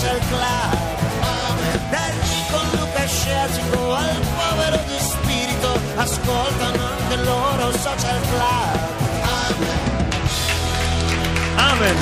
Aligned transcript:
social 0.00 0.18
club. 0.28 1.90
Da 1.90 2.06
Enrico 2.08 2.58
Luca 2.72 3.06
Sciacico 3.06 3.94
al 3.94 4.20
povero 4.34 4.82
di 4.86 4.98
spirito, 4.98 5.78
ascoltano 5.96 6.86
anche 6.86 7.16
loro 7.16 7.70
social 7.76 8.20
club. 8.30 8.78
Amen. 11.56 11.96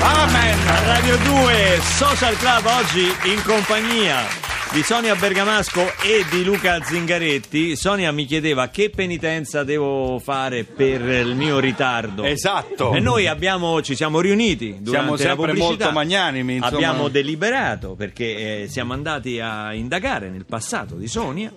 Amen! 0.00 0.58
A 0.68 0.84
Radio 0.94 1.16
2 1.16 1.80
Social 1.96 2.36
Club 2.36 2.64
oggi 2.66 3.14
in 3.24 3.42
compagnia 3.44 4.41
di 4.72 4.82
Sonia 4.82 5.14
Bergamasco 5.14 5.82
e 6.02 6.24
di 6.30 6.42
Luca 6.44 6.82
Zingaretti. 6.82 7.76
Sonia 7.76 8.10
mi 8.10 8.24
chiedeva 8.24 8.68
che 8.68 8.88
penitenza 8.88 9.64
devo 9.64 10.18
fare 10.18 10.64
per 10.64 11.02
il 11.02 11.34
mio 11.34 11.58
ritardo. 11.58 12.24
Esatto. 12.24 12.94
E 12.94 13.00
noi 13.00 13.26
abbiamo, 13.26 13.82
ci 13.82 13.94
siamo 13.94 14.20
riuniti 14.20 14.78
durante 14.80 14.90
Siamo 14.90 15.10
la 15.10 15.16
sempre 15.18 15.46
pubblicità. 15.52 15.66
molto 15.84 15.92
magnanimi, 15.92 16.54
insomma. 16.54 16.74
Abbiamo 16.74 17.08
deliberato 17.08 17.94
perché 17.94 18.62
eh, 18.62 18.68
siamo 18.68 18.94
andati 18.94 19.38
a 19.40 19.74
indagare 19.74 20.30
nel 20.30 20.46
passato 20.46 20.94
di 20.94 21.06
Sonia 21.06 21.52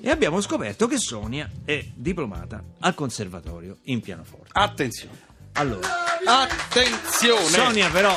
e 0.00 0.10
abbiamo 0.10 0.40
scoperto 0.40 0.88
che 0.88 0.98
Sonia 0.98 1.48
è 1.64 1.84
diplomata 1.94 2.62
al 2.80 2.94
conservatorio 2.94 3.76
in 3.84 4.00
pianoforte. 4.00 4.48
Attenzione. 4.52 5.26
Allora, 5.52 5.88
Attenzione! 6.24 7.44
Sonia 7.46 7.88
però 7.90 8.16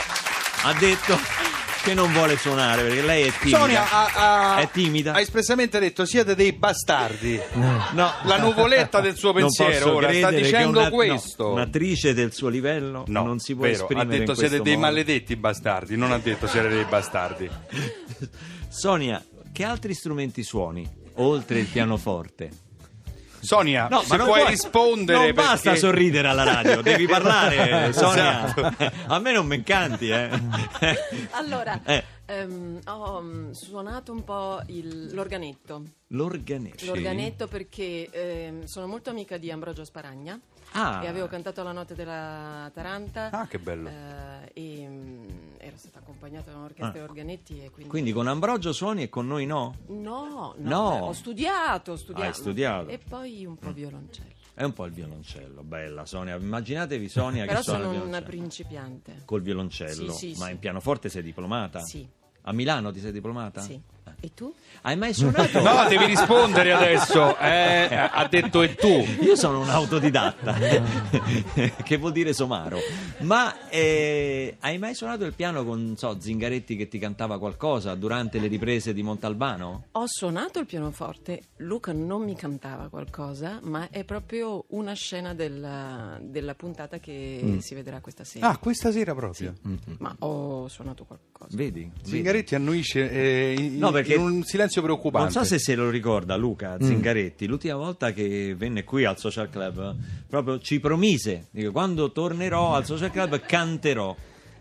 ha 0.64 0.74
detto 0.74 1.18
che 1.84 1.94
non 1.94 2.12
vuole 2.14 2.38
suonare 2.38 2.84
perché 2.84 3.02
lei 3.02 3.28
è 3.28 3.32
timida. 3.32 3.58
Sonia 3.60 3.90
ha, 3.90 4.56
ha- 4.56 4.60
È 4.60 4.70
timida. 4.72 5.14
ha 5.14 5.20
espressamente 5.20 5.80
detto 5.80 6.06
siete 6.06 6.36
dei 6.36 6.52
bastardi. 6.54 7.40
No. 7.54 8.12
La 8.24 8.38
nuvoletta 8.38 9.00
del 9.02 9.16
suo 9.16 9.34
pensiero 9.34 9.96
ora 9.96 10.12
sta 10.14 10.30
dicendo 10.32 10.80
una- 10.80 10.90
no, 10.90 10.96
questo. 10.96 11.52
un'attrice 11.52 12.14
del 12.14 12.34
suo 12.34 12.50
livello 12.50 13.04
No, 13.08 13.24
non 13.24 13.40
si 13.40 13.54
può 13.56 13.64
vero, 13.64 13.74
ha 13.74 13.80
esprimere 13.82 14.14
in 14.14 14.20
detto 14.20 14.36
siete 14.36 14.62
dei 14.62 14.76
modo. 14.76 14.86
maledetti 14.88 15.36
bastardi, 15.36 15.96
non 15.98 16.12
ha 16.12 16.18
detto 16.20 16.48
siete 16.48 16.68
dei 16.70 16.86
bastardi. 16.86 17.50
Sonia, 18.70 19.24
che 19.52 19.64
altri 19.64 19.94
strumenti 19.94 20.44
suoni 20.44 20.88
oltre 21.16 21.60
il 21.60 21.66
pianoforte? 21.66 22.50
Sonia, 23.42 23.88
No, 23.90 24.02
se 24.02 24.18
puoi 24.18 24.46
rispondere 24.48 25.18
Non 25.18 25.34
perché... 25.34 25.50
basta 25.50 25.76
sorridere 25.76 26.28
alla 26.28 26.44
radio, 26.44 26.82
devi 26.84 27.06
parlare, 27.08 27.92
Sonia. 27.92 28.46
Esatto. 28.46 28.94
A 29.08 29.20
me 29.20 29.32
non 29.34 29.46
mi 29.48 29.56
incanti, 29.56 30.10
eh. 30.10 30.30
Allora, 31.32 31.80
Eh. 31.84 32.04
ehm, 32.26 32.80
ho 32.86 33.22
mm, 33.22 33.52
suonato 33.52 34.12
un 34.12 34.24
po' 34.24 34.62
il- 34.68 35.14
l'organetto. 35.14 35.84
L'organetto. 36.08 36.86
L'organetto 36.86 37.48
perché 37.48 38.08
ehm, 38.12 38.66
sono 38.66 38.88
molto 38.88 39.10
amica 39.10 39.38
di 39.38 39.50
Ambrogio 39.52 39.84
Sparagna 39.86 40.40
Ah. 40.74 41.02
e 41.04 41.08
avevo 41.08 41.28
cantato 41.28 41.64
la 41.64 41.72
notte 41.74 41.96
della 41.96 42.70
Taranta. 42.74 43.30
Ah, 43.32 43.46
che 43.48 43.60
bello. 43.60 43.90
eh, 43.90 44.52
e 44.54 44.88
mm, 44.88 45.28
ero 45.72 45.78
stata 45.80 46.00
accompagnata 46.00 46.52
da 46.52 46.58
un'orchestra 46.58 46.92
di 46.92 47.00
organetti 47.00 47.54
e 47.64 47.70
quindi... 47.70 47.84
Ah. 47.84 47.88
Quindi 47.90 48.12
con 48.12 48.28
Ambrogio 48.28 48.74
suoni 48.74 49.04
e 49.04 49.10
con 49.10 49.28
noi 49.28 49.46
no? 49.46 49.76
No, 49.88 50.54
no, 50.58 50.70
No. 50.70 51.06
ho 51.08 51.14
studiato, 51.14 51.94
ho 51.94 51.96
studiato. 51.96 52.28
Hai 52.28 52.34
studiato. 52.34 52.86
Mm. 52.86 52.90
E 52.90 52.98
poi 53.00 53.46
un 53.46 53.58
po' 53.58 53.72
violoncello. 53.72 54.30
È 54.54 54.64
un 54.64 54.74
po' 54.74 54.86
il 54.86 54.92
violoncello, 54.92 55.64
bella 55.64 56.06
Sonia. 56.06 56.36
Immaginatevi 56.36 57.08
Sonia 57.08 57.46
Però 57.46 57.58
che 57.58 57.64
suona 57.64 57.86
il 57.86 57.94
sono 57.94 58.04
una 58.06 58.22
principiante. 58.22 59.22
Col 59.26 59.42
violoncello, 59.42 60.12
Sì, 60.12 60.34
sì, 60.34 60.40
ma 60.40 60.48
sì. 60.48 60.52
in 60.52 60.60
pianoforte 60.60 61.10
sei 61.10 61.24
diplomata? 61.24 61.80
Sì. 61.80 62.08
A 62.44 62.54
Milano 62.54 62.92
ti 62.92 63.00
sei 63.00 63.12
diplomata? 63.12 63.62
Sì. 63.62 63.82
E 64.24 64.32
tu? 64.36 64.54
Hai 64.84 64.96
mai 64.96 65.14
suonato? 65.16 65.62
No, 65.62 65.88
devi 65.90 66.06
rispondere 66.06 66.72
adesso. 66.74 67.36
Eh, 67.40 67.88
ha 67.92 68.28
detto 68.30 68.62
e 68.62 68.76
tu. 68.76 69.04
Io 69.22 69.36
sono 69.36 69.62
un 69.62 69.70
autodidatta, 69.70 70.54
che 71.84 71.98
vuol 71.98 72.12
dire 72.12 72.32
somaro. 72.34 72.78
Ma 73.22 73.68
eh, 73.70 74.58
hai 74.60 74.78
mai 74.78 74.94
suonato 74.94 75.26
il 75.26 75.34
piano 75.34 75.64
con, 75.66 75.96
so, 75.98 76.20
Zingaretti 76.20 76.76
che 76.76 76.88
ti 76.88 77.00
cantava 77.00 77.40
qualcosa 77.40 77.96
durante 77.96 78.40
le 78.40 78.46
riprese 78.48 78.94
di 78.94 79.02
Montalbano? 79.02 79.86
Ho 79.94 80.06
suonato 80.06 80.60
il 80.60 80.66
pianoforte, 80.68 81.42
Luca 81.58 81.92
non 81.92 82.24
mi 82.24 82.36
cantava 82.36 82.90
qualcosa, 82.90 83.60
ma 83.64 83.90
è 83.90 84.04
proprio 84.04 84.66
una 84.70 84.94
scena 84.94 85.34
della, 85.34 86.20
della 86.22 86.54
puntata 86.54 87.00
che 87.00 87.58
si 87.60 87.74
vedrà 87.74 88.00
questa 88.02 88.24
sera. 88.24 88.50
Ah, 88.50 88.58
questa 88.58 88.92
sera 88.92 89.16
proprio. 89.16 89.54
Ma 89.98 90.16
ho 90.20 90.68
suonato 90.68 91.06
qualcosa. 91.06 91.56
Vedi? 91.56 91.90
Vedi? 91.92 91.92
Zingaretti 92.04 92.54
annuisce 92.56 93.10
eh, 93.10 93.56
in, 93.58 93.78
No, 93.78 93.90
perché- 93.92 94.10
in 94.16 94.22
un 94.22 94.44
silenzio 94.44 94.82
preoccupante. 94.82 95.34
Non 95.34 95.44
so 95.46 95.50
se 95.50 95.60
se 95.60 95.76
lo 95.76 95.90
ricorda 95.90 96.36
Luca 96.36 96.78
Zingaretti, 96.80 97.46
l'ultima 97.48 97.76
volta 97.76 98.12
che 98.12 98.56
venne 98.58 98.84
qui 98.84 99.06
al 99.06 99.18
Social 99.18 99.50
Club, 99.50 99.96
proprio 100.28 100.60
ci 100.60 100.80
promise, 100.80 101.48
dico, 101.52 101.72
quando 101.72 102.12
tornerò 102.12 102.74
al 102.76 102.86
Social 102.86 103.12
Club 103.12 103.40
canterò. 103.42 104.16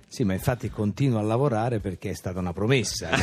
Sì, 0.07 0.25
ma 0.25 0.33
infatti 0.33 0.69
continuo 0.71 1.21
a 1.21 1.23
lavorare 1.23 1.79
perché 1.79 2.11
è 2.11 2.15
stata 2.15 2.41
una 2.41 2.53
promessa. 2.53 3.11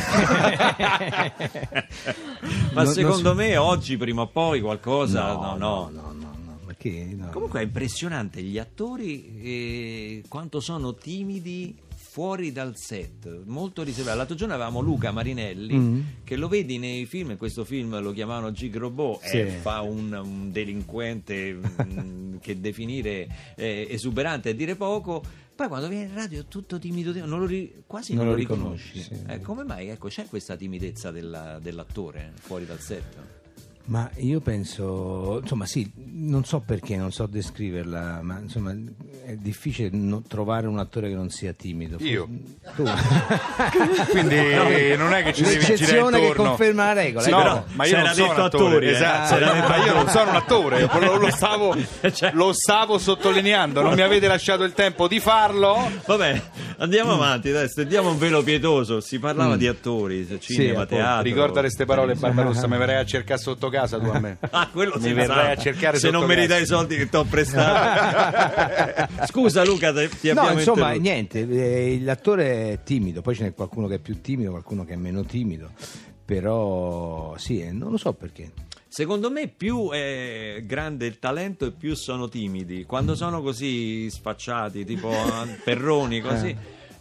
Ma 2.72 2.82
Non- 2.84 2.92
secondo 2.92 3.28
non 3.28 3.36
me 3.36 3.56
oggi, 3.58 3.96
prima 3.96 4.22
o 4.22 4.28
poi, 4.28 4.60
qualcosa... 4.60 5.32
No, 5.32 5.56
no. 5.56 5.56
no, 5.56 5.90
no, 5.90 6.12
no, 6.12 6.12
no? 6.12 6.36
No. 6.80 7.28
Comunque 7.32 7.60
è 7.60 7.64
impressionante 7.64 8.40
gli 8.40 8.56
attori 8.56 9.40
eh, 9.42 10.22
quanto 10.28 10.60
sono 10.60 10.94
timidi 10.94 11.76
fuori 12.18 12.50
dal 12.50 12.76
set, 12.76 13.42
molto 13.44 13.84
riservati. 13.84 14.16
L'altro 14.16 14.34
giorno 14.34 14.54
avevamo 14.54 14.80
Luca 14.80 15.12
Marinelli 15.12 15.76
Mm. 15.78 16.00
che 16.24 16.34
lo 16.34 16.48
vedi 16.48 16.76
nei 16.78 17.06
film, 17.06 17.30
in 17.30 17.36
questo 17.36 17.64
film 17.64 18.00
lo 18.00 18.10
chiamavano 18.10 18.50
Gig 18.50 18.74
Robot, 18.76 19.22
Sì. 19.22 19.36
e 19.38 19.46
fa 19.60 19.82
un, 19.82 20.12
un 20.12 20.50
delinquente 20.50 21.52
mm, 21.54 22.38
che 22.40 22.58
definire 22.58 23.28
eh, 23.54 23.86
esuberante 23.88 24.50
è 24.50 24.54
dire 24.56 24.74
poco. 24.74 25.22
Poi 25.54 25.68
quando 25.68 25.86
viene 25.86 26.06
in 26.06 26.14
radio 26.14 26.40
è 26.40 26.44
tutto 26.48 26.80
timido, 26.80 27.12
non 27.24 27.46
ri- 27.46 27.82
quasi 27.86 28.14
non, 28.14 28.24
Non 28.24 28.32
lo 28.32 28.38
lo 28.40 28.44
riconosci. 28.44 28.98
riconosci, 28.98 29.24
sì. 29.24 29.32
Eh, 29.32 29.40
come 29.40 29.62
mai? 29.62 29.88
Ecco, 29.88 30.08
c'è 30.08 30.26
questa 30.26 30.56
timidezza 30.56 31.12
della- 31.12 31.60
dell'attore 31.62 32.32
fuori 32.40 32.66
dal 32.66 32.80
set? 32.80 33.04
Ma 33.88 34.10
io 34.16 34.40
penso, 34.40 35.38
insomma, 35.40 35.64
sì, 35.64 35.90
non 36.12 36.44
so 36.44 36.60
perché, 36.60 36.96
non 36.96 37.10
so 37.10 37.24
descriverla, 37.26 38.18
ma 38.20 38.38
insomma 38.38 38.74
è 39.24 39.32
difficile 39.36 39.88
no- 39.92 40.22
trovare 40.28 40.66
un 40.66 40.78
attore 40.78 41.08
che 41.08 41.14
non 41.14 41.30
sia 41.30 41.54
timido. 41.54 41.96
Io. 42.00 42.28
Tu. 42.76 42.84
Quindi 44.10 44.94
non 44.94 45.14
è 45.14 45.22
che 45.22 45.32
ci 45.32 45.42
devi 45.42 45.54
girare 45.60 45.72
L'eccezione 45.72 46.18
che 46.18 46.26
intorno. 46.26 46.48
conferma 46.50 46.84
la 46.84 46.92
regola. 46.92 47.22
Sì, 47.22 47.28
eh, 47.30 47.32
no, 47.32 47.38
però- 47.42 47.64
ma 47.72 47.86
io 47.86 47.96
non 47.96 48.14
sono 48.14 48.32
attore, 48.32 48.44
attori, 48.66 48.86
eh. 48.88 48.90
esatto, 48.90 49.38
no, 49.38 49.52
detto 49.52 49.68
ma 49.68 49.76
io 49.76 49.94
non 49.94 50.08
sono 50.08 50.30
un 50.30 50.36
attore, 50.36 50.88
lo, 51.00 51.16
lo 51.16 51.30
stavo, 51.30 51.76
Cioè- 52.12 52.32
lo 52.34 52.52
stavo 52.52 52.98
sottolineando, 52.98 53.80
non 53.80 53.94
mi 53.94 54.02
avete 54.02 54.26
lasciato 54.26 54.64
il 54.64 54.74
tempo 54.74 55.08
di 55.08 55.18
farlo. 55.18 55.76
Vabbè, 56.04 56.42
andiamo 56.76 57.12
avanti, 57.12 57.50
dai, 57.52 57.66
stendiamo 57.68 58.10
un 58.10 58.18
velo 58.18 58.42
pietoso. 58.42 59.00
Si 59.00 59.18
parlava 59.18 59.56
di 59.56 59.66
attori, 59.66 60.26
cinema, 60.40 60.82
appunto. 60.82 60.94
teatro. 60.96 61.22
Ricorda 61.22 61.60
queste 61.60 61.86
parole 61.86 62.16
Barbarossa, 62.16 62.66
mi 62.68 62.76
verrai 62.76 62.96
a 62.96 63.04
cercare 63.06 63.40
sotto 63.40 63.70
casa 63.70 63.76
tu 63.86 63.94
a 64.08 64.18
me. 64.18 64.38
Ah, 64.50 64.68
quello 64.72 64.94
Mi 64.98 65.12
verrai 65.12 65.52
a 65.52 65.56
cercare 65.56 65.98
Se 65.98 66.10
non 66.10 66.26
mi 66.26 66.34
ridai 66.34 66.58
i 66.58 66.60
casa. 66.66 66.76
soldi 66.76 66.96
che 66.96 67.08
ti 67.08 67.16
ho 67.16 67.24
prestato. 67.24 69.06
Scusa 69.26 69.64
Luca, 69.64 69.92
ti 69.92 70.32
No, 70.32 70.40
abbiamo 70.40 70.58
insomma, 70.58 70.92
interrotto. 70.92 71.00
niente, 71.00 71.40
eh, 71.94 72.00
l'attore 72.00 72.72
è 72.72 72.82
timido, 72.82 73.20
poi 73.22 73.34
ce 73.34 73.44
n'è 73.44 73.54
qualcuno 73.54 73.86
che 73.86 73.96
è 73.96 73.98
più 73.98 74.20
timido, 74.20 74.50
qualcuno 74.50 74.84
che 74.84 74.94
è 74.94 74.96
meno 74.96 75.22
timido, 75.24 75.70
però 76.24 77.34
sì, 77.36 77.60
eh, 77.60 77.72
non 77.72 77.90
lo 77.90 77.96
so 77.96 78.12
perché. 78.12 78.50
Secondo 78.88 79.30
me 79.30 79.48
più 79.48 79.90
è 79.90 80.62
grande 80.64 81.06
il 81.06 81.18
talento 81.18 81.66
e 81.66 81.72
più 81.72 81.94
sono 81.94 82.28
timidi. 82.28 82.84
Quando 82.84 83.14
sono 83.14 83.42
così 83.42 84.08
sfacciati, 84.10 84.84
tipo 84.84 85.10
eh, 85.10 85.58
perroni, 85.62 86.20
così... 86.20 86.56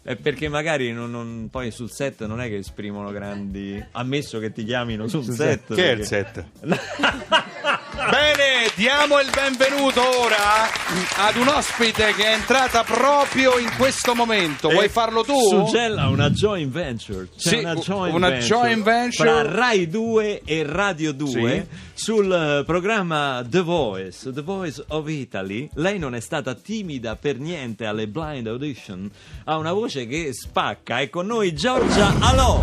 È 0.08 0.16
perché 0.16 0.48
magari 0.48 0.94
non- 0.94 1.12
non- 1.12 1.50
poi 1.52 1.70
sul 1.70 1.92
set 1.92 2.26
non 2.26 2.40
è 2.40 2.48
che 2.48 2.56
esprimono 2.56 3.12
grandi... 3.12 3.84
Ammesso 3.92 4.40
che 4.40 4.54
ti 4.54 4.64
chiamino 4.64 5.06
sul 5.10 5.26
set. 5.26 5.74
Che 5.74 5.84
è 5.84 5.92
il 5.92 5.98
perché- 5.98 6.06
set? 6.06 6.46
Bene, 7.72 8.72
diamo 8.76 9.20
il 9.20 9.30
benvenuto 9.34 10.02
ora 10.22 10.70
ad 11.18 11.36
un 11.36 11.48
ospite 11.50 12.14
che 12.14 12.24
è 12.24 12.34
entrata 12.34 12.84
proprio 12.84 13.58
in 13.58 13.70
questo 13.78 14.16
momento. 14.16 14.70
Vuoi 14.70 14.88
farlo 14.88 15.24
tu? 15.24 15.38
Suggella 15.38 16.08
una 16.08 16.30
joint 16.30 16.72
venture. 16.72 17.28
C'è 17.38 17.50
Sì, 17.50 17.56
una 17.58 17.76
joint 17.76 18.14
una 18.16 18.30
venture, 18.30 18.48
joint 18.48 18.84
venture. 18.84 19.30
fra 19.30 19.52
Rai 19.52 19.90
2 19.90 20.42
e 20.46 20.64
Radio 20.66 21.12
2 21.12 21.68
sul 21.94 22.32
eh, 22.32 22.64
programma 22.66 23.44
The 23.46 23.62
Voice, 23.62 24.32
The 24.32 24.42
Voice 24.42 24.84
of 24.88 25.10
Italy. 25.10 25.70
Lei 25.74 26.00
non 26.00 26.16
è 26.16 26.20
stata 26.22 26.54
timida 26.54 27.18
per 27.18 27.38
niente 27.40 27.86
alle 27.86 28.08
blind 28.08 28.48
audition, 28.48 29.10
ha 29.46 29.58
una 29.58 29.74
voce 29.74 30.08
che 30.08 30.30
spacca. 30.32 31.00
È 31.00 31.10
con 31.10 31.26
noi 31.28 31.54
Giorgia 31.54 32.14
Alò. 32.20 32.62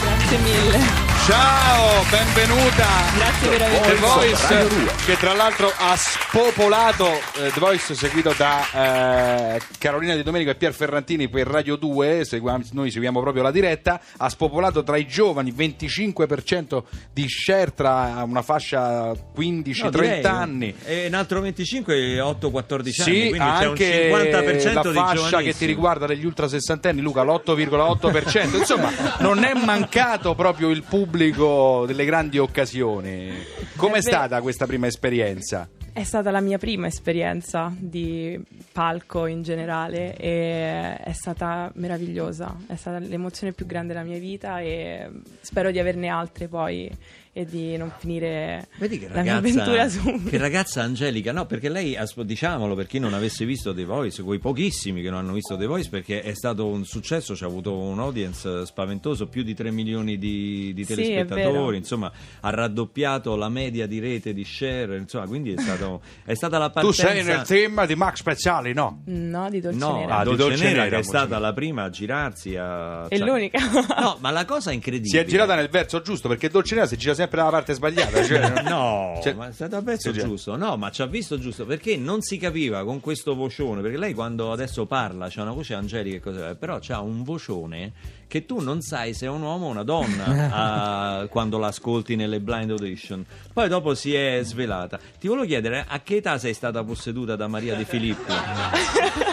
Grazie 0.00 0.38
mille. 0.38 1.13
Ciao, 1.26 2.02
benvenuta. 2.10 2.86
Grazie 3.16 3.48
per 3.48 3.62
avermi 3.62 3.86
The 3.86 3.94
Voice, 3.94 4.94
che 5.06 5.16
tra 5.16 5.32
l'altro 5.32 5.72
ha 5.74 5.96
spopolato 5.96 7.06
eh, 7.06 7.50
The 7.50 7.60
Voice 7.60 7.94
seguito 7.94 8.34
da 8.36 9.54
eh, 9.54 9.60
Carolina 9.78 10.14
Di 10.16 10.22
Domenico 10.22 10.50
e 10.50 10.54
Pier 10.54 10.74
Ferrantini 10.74 11.30
per 11.30 11.46
Radio 11.46 11.76
2, 11.76 12.26
seguiamo- 12.26 12.64
noi 12.72 12.90
seguiamo 12.90 13.22
proprio 13.22 13.42
la 13.42 13.50
diretta, 13.50 13.98
ha 14.18 14.28
spopolato 14.28 14.82
tra 14.82 14.98
i 14.98 15.06
giovani 15.06 15.50
25% 15.56 16.82
di 17.14 17.26
share 17.26 17.72
tra 17.72 18.22
una 18.26 18.42
fascia 18.42 19.12
15-30 19.12 20.20
No, 20.20 20.28
anni. 20.28 20.74
E 20.84 21.06
un 21.06 21.14
altro 21.14 21.40
25 21.40 22.18
8-14 22.18 22.70
anni, 22.74 22.90
Sì, 22.92 23.28
quindi 23.30 23.38
c'è 23.38 23.44
un 23.44 23.48
anche 23.68 24.10
50% 24.10 24.74
la 24.74 24.82
di 24.82 24.92
fascia 24.92 25.40
che 25.40 25.54
ti 25.54 25.64
riguarda 25.64 26.04
degli 26.04 26.26
ultra 26.26 26.48
sessantenni, 26.48 27.00
Luca, 27.00 27.22
l'8,8%. 27.22 28.56
Insomma, 28.58 28.92
non 29.20 29.42
è 29.42 29.54
mancato 29.54 30.34
proprio 30.34 30.68
il 30.68 30.82
pubblico 30.82 31.12
delle 31.86 32.04
grandi 32.04 32.38
occasioni. 32.38 33.30
Com'è 33.76 33.98
È 33.98 34.00
vero. 34.00 34.16
stata 34.16 34.40
questa 34.40 34.66
prima 34.66 34.88
esperienza? 34.88 35.68
È 35.92 36.02
stata 36.02 36.32
la 36.32 36.40
mia 36.40 36.58
prima 36.58 36.88
esperienza 36.88 37.72
di 37.78 38.36
palco 38.72 39.26
in 39.26 39.42
generale 39.42 40.16
e 40.16 40.96
è 40.96 41.12
stata 41.12 41.70
meravigliosa, 41.76 42.56
è 42.66 42.74
stata 42.74 42.98
l'emozione 42.98 43.52
più 43.52 43.64
grande 43.64 43.92
della 43.92 44.04
mia 44.04 44.18
vita 44.18 44.58
e 44.58 45.08
spero 45.40 45.70
di 45.70 45.78
averne 45.78 46.08
altre 46.08 46.48
poi 46.48 46.90
e 47.36 47.44
di 47.44 47.76
non 47.76 47.92
finire 47.98 48.68
Vedi 48.78 49.00
che 49.00 49.08
la 49.08 49.22
mia 49.22 49.36
avventura 49.36 49.64
ragazza, 49.66 50.00
subito. 50.00 50.30
che 50.30 50.38
ragazza 50.38 50.82
angelica, 50.82 51.32
no? 51.32 51.46
Perché 51.46 51.68
lei, 51.68 51.98
diciamolo 52.24 52.76
per 52.76 52.86
chi 52.86 53.00
non 53.00 53.12
avesse 53.12 53.44
visto 53.44 53.74
The 53.74 53.84
Voice, 53.84 54.22
quei 54.22 54.38
pochissimi 54.38 55.02
che 55.02 55.10
non 55.10 55.18
hanno 55.18 55.32
visto 55.32 55.56
The 55.56 55.66
Voice, 55.66 55.88
perché 55.88 56.22
è 56.22 56.32
stato 56.34 56.66
un 56.66 56.84
successo, 56.84 57.34
ci 57.34 57.42
ha 57.42 57.48
avuto 57.48 57.76
un 57.76 57.98
audience 57.98 58.64
spaventoso, 58.66 59.26
più 59.26 59.42
di 59.42 59.52
3 59.52 59.72
milioni 59.72 60.16
di, 60.16 60.72
di 60.74 60.84
Sì, 60.84 60.94
telespettatori, 60.94 61.50
vero. 61.52 61.72
insomma, 61.72 62.12
ha 62.40 62.50
raddoppiato 62.50 63.34
la 63.34 63.48
media 63.48 63.86
di 63.88 63.98
rete 63.98 64.32
di 64.32 64.44
share, 64.44 64.96
insomma, 64.96 65.26
quindi 65.26 65.54
è, 65.54 65.60
stato, 65.60 66.02
è 66.24 66.34
stata 66.34 66.56
la 66.58 66.68
Tu 66.70 66.74
partenza. 66.74 67.08
sei 67.08 67.24
nel 67.24 67.42
team 67.42 67.84
di 67.86 67.94
Max 67.96 68.18
Speciali, 68.18 68.72
no? 68.74 69.02
No, 69.06 69.50
di 69.50 69.58
Dolce 69.60 69.78
No, 69.78 69.96
Nera. 69.98 70.16
Ah, 70.18 70.18
di 70.20 70.24
Dolce, 70.36 70.42
Dolce 70.44 70.62
Nera, 70.64 70.82
Nera, 70.84 70.94
che 70.96 71.00
è 71.00 71.04
stata 71.04 71.38
la 71.40 71.52
prima 71.52 71.82
a 71.82 71.90
girarsi. 71.90 72.54
A... 72.56 73.08
È 73.08 73.18
cioè- 73.18 73.26
l'unica. 73.26 73.58
No, 73.98 74.18
ma 74.20 74.30
la 74.30 74.44
cosa 74.44 74.70
incredibile. 74.70 75.08
Si 75.10 75.16
è 75.18 75.24
girata 75.24 75.56
nel 75.56 75.68
verso 75.68 76.00
giusto 76.00 76.28
perché 76.28 76.48
Dolce 76.48 76.74
Nera 76.76 76.86
si 76.86 76.96
gira 76.96 77.12
sempre 77.14 77.22
dalla 77.28 77.50
parte 77.50 77.74
sbagliata. 77.74 78.22
Cioè, 78.24 78.62
No, 78.68 79.18
Cioè- 79.22 79.34
ma 79.34 79.48
è 79.48 79.52
stato 79.52 79.76
a 79.76 79.82
Sì, 79.96 80.12
già. 80.12 80.22
giusto. 80.24 80.56
No, 80.56 80.76
ma 80.76 80.90
ci 80.90 81.02
ha 81.02 81.06
visto 81.06 81.38
giusto 81.38 81.64
perché 81.66 81.96
non 81.96 82.20
si 82.22 82.36
capiva 82.38 82.84
con 82.84 83.00
questo 83.00 83.34
vocione. 83.34 83.80
Perché 83.82 83.96
lei 83.96 84.14
quando 84.14 84.52
adesso 84.52 84.86
parla 84.86 85.28
c'ha 85.28 85.42
una 85.42 85.52
voce 85.52 85.74
angelica 85.74 86.16
e 86.16 86.20
cose, 86.20 86.54
però 86.54 86.78
c'ha 86.80 87.00
un 87.00 87.22
vocione 87.22 87.92
che 88.26 88.46
tu 88.46 88.60
non 88.60 88.80
sai 88.80 89.14
se 89.14 89.26
è 89.26 89.28
un 89.28 89.42
uomo 89.42 89.66
o 89.66 89.70
una 89.70 89.84
donna 89.84 90.24
ah, 91.22 91.26
quando 91.28 91.58
l'ascolti 91.58 92.16
nelle 92.16 92.40
blind 92.40 92.70
audition. 92.70 93.24
Poi 93.52 93.68
dopo 93.68 93.94
si 93.94 94.14
è 94.14 94.40
svelata. 94.42 94.98
Ti 95.18 95.28
volevo 95.28 95.46
chiedere 95.46 95.84
a 95.86 96.00
che 96.00 96.16
età 96.16 96.38
sei 96.38 96.54
stata 96.54 96.82
posseduta 96.82 97.36
da 97.36 97.46
Maria 97.46 97.74
Di 97.76 97.84
Filippi? 97.84 98.32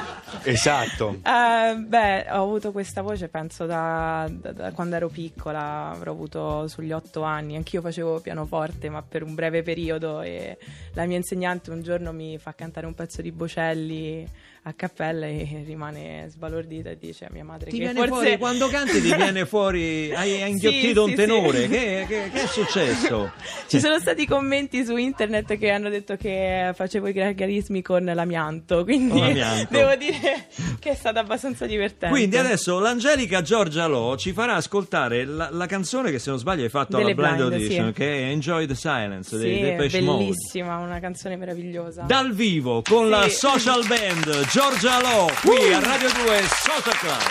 esatto. 0.44 1.20
Eh, 1.32 1.76
beh, 1.76 2.26
ho 2.32 2.42
avuto 2.44 2.72
questa 2.72 3.02
voce 3.02 3.28
penso 3.30 3.66
da, 3.66 4.28
da- 4.30 4.52
da 4.52 4.72
quando 4.72 4.96
ero 4.96 5.08
piccola, 5.08 5.90
avrò 5.92 6.12
avuto 6.12 6.68
sugli 6.68 6.92
otto 6.92 7.22
anni, 7.24 7.56
anch'io 7.56 7.82
facevo 7.82 8.20
pianoforte 8.20 8.90
ma 8.90 9.02
per 9.02 9.24
un 9.24 9.34
breve 9.36 9.62
periodo 9.64 10.22
e 10.22 10.58
la 10.94 11.06
mia 11.06 11.18
insegnante 11.18 11.72
un 11.72 11.82
giorno 11.82 12.12
mi 12.12 12.38
fa 12.38 12.54
cantare 12.54 12.86
un 12.86 12.94
pezzo 12.94 13.22
di 13.22 13.32
Bocelli 13.32 14.28
a 14.64 14.74
cappella 14.74 15.26
e 15.26 15.64
rimane 15.66 16.28
sbalordita 16.30 16.92
e 16.92 16.98
dice 17.00 17.26
a 17.26 17.30
mia 17.32 17.44
madre 17.44 17.72
Ti 17.72 17.78
che 17.78 17.84
viene 17.84 17.98
forse... 17.98 18.14
fuori, 18.14 18.38
quando 18.38 18.68
canti 18.68 19.02
ti 19.02 19.12
viene 19.16 19.46
fuori, 19.48 20.14
hai, 20.14 20.42
hai 20.44 20.52
inghiottito 20.52 21.06
Sì, 21.06 21.10
un 21.10 21.16
tenore. 21.16 21.62
sì. 21.64 21.68
Che, 21.70 22.06
che- 22.08 22.30
che 22.32 22.44
è 22.44 22.46
successo? 22.48 23.32
Ci 23.68 23.80
sono 23.80 24.00
stati 24.00 24.28
commenti 24.28 24.86
su 24.86 24.96
internet 24.98 25.58
che 25.58 25.70
hanno 25.72 25.90
detto 25.90 26.16
che 26.16 26.72
facevo 26.76 27.08
i 27.08 27.14
gregarismi 27.14 27.82
con 27.82 28.04
l'amianto, 28.04 28.84
quindi 28.84 29.10
Con 29.18 29.22
l'amianto. 29.28 29.74
devo 29.74 29.96
dire 29.96 30.48
che 30.80 30.90
è 30.92 30.96
stato 30.96 31.20
abbastanza 31.20 31.66
divertente. 31.66 32.10
Quindi 32.16 32.38
adesso 32.38 32.80
l'Angelica 32.80 33.42
Giorgia 33.42 33.88
Lo 33.88 34.16
ci 34.18 34.32
farà 34.34 34.56
ascoltare 34.56 35.26
la, 35.26 35.50
la 35.52 35.66
canzone 35.66 36.12
che 36.12 36.20
se 36.20 36.30
non 36.30 36.38
sbaglio 36.40 36.64
hai 36.64 36.70
fatto 36.70 36.98
Delle 36.98 37.14
alla 37.14 37.22
Blind 37.36 37.36
Blind, 37.48 37.54
Audition, 37.54 37.88
sì. 37.88 37.94
che 37.94 38.14
è 38.20 38.24
Enjoy 38.30 38.68
the 38.68 38.76
Silence 38.76 39.38
dei 39.38 39.56
sì, 39.56 39.62
Depeche 39.62 40.02
Mode. 40.02 40.24
bellissima, 40.26 40.78
una 40.78 41.00
canzone 41.00 41.36
meravigliosa. 41.36 42.04
Dal 42.04 42.32
vivo 42.34 42.82
con 42.88 43.10
la 43.10 43.28
social 43.30 43.86
band 43.88 44.50
Giorgia 44.52 45.00
Lo 45.00 45.32
qui 45.46 45.72
a 45.72 45.80
Radio 45.80 46.10
2 46.10 46.16
Social 46.50 46.98
Club. 47.00 47.22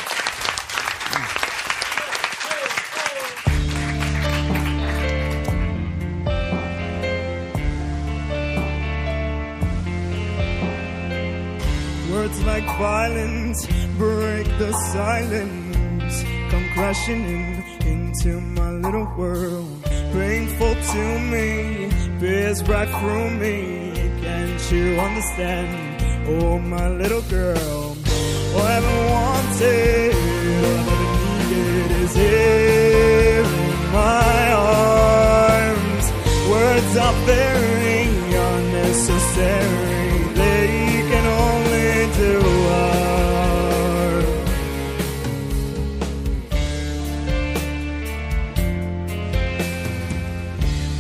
Words 12.11 12.43
like 12.45 12.65
violence 12.79 13.67
break 13.99 14.47
the 14.57 14.73
silence, 14.91 16.25
come 16.49 16.67
crashing 16.73 17.23
in 17.23 17.63
into 17.87 18.41
my 18.41 18.71
little 18.71 19.07
world. 19.19 19.85
Painful 20.15 20.75
to 20.75 21.19
me, 21.29 21.91
bears 22.19 22.63
right 22.63 22.89
through 22.89 23.31
me. 23.33 23.93
Can't 24.23 24.73
you 24.73 24.99
understand? 24.99 25.90
Oh, 26.33 26.59
my 26.61 26.89
little 26.89 27.23
girl. 27.23 27.97
All 28.55 28.63
I 28.63 28.75
ever 28.77 28.97
wanted, 29.11 30.15
all 30.65 30.79
I 30.79 30.81
ever 30.81 30.99
needed 31.51 31.91
is 32.05 32.15
here 32.15 33.43
in 33.43 33.93
my 33.93 34.43
arms. 34.53 36.07
Words 36.49 36.93
are 37.05 37.17
very 37.27 38.03
unnecessary. 38.53 40.23
They 40.43 40.69
can 41.11 41.27
only 41.27 41.93
do 42.23 42.35
harm. 42.71 44.25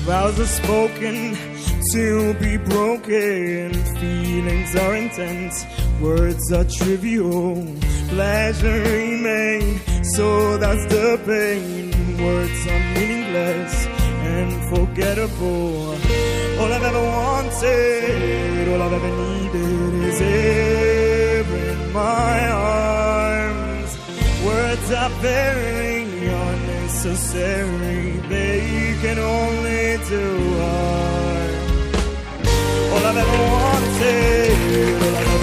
Vows 0.06 0.36
are 0.40 0.46
spoken 0.46 1.16
to 1.92 2.34
be 2.34 2.56
broken. 2.56 3.72
Feelings 3.98 4.76
are 4.76 4.94
intense. 4.94 5.66
Words 6.00 6.52
are 6.52 6.64
trivial. 6.64 7.66
Pleasure 8.08 8.80
remain. 8.82 9.80
So 10.04 10.56
that's 10.58 10.84
the 10.86 11.18
pain. 11.26 11.90
Words 12.24 12.66
are 12.66 12.84
meaningless 12.94 13.86
and 14.36 14.50
forgettable. 14.70 15.96
All 16.60 16.72
I've 16.72 16.82
ever 16.90 17.02
wanted, 17.02 18.68
all 18.68 18.82
I've 18.82 18.92
ever 18.92 19.12
needed 19.24 19.94
is 20.10 20.18
here 20.18 21.44
in 21.70 21.92
my 21.92 22.50
arms. 22.50 23.90
Words 24.44 24.92
are 24.92 25.10
very 25.20 26.04
unnecessary. 26.26 28.10
They 28.28 28.96
can 29.02 29.18
only 29.18 29.98
do 30.08 30.60
harm 30.60 31.19
la 33.12 33.24
devo, 33.24 33.76
sì, 33.98 34.98
la 34.98 35.18
devo. 35.18 35.39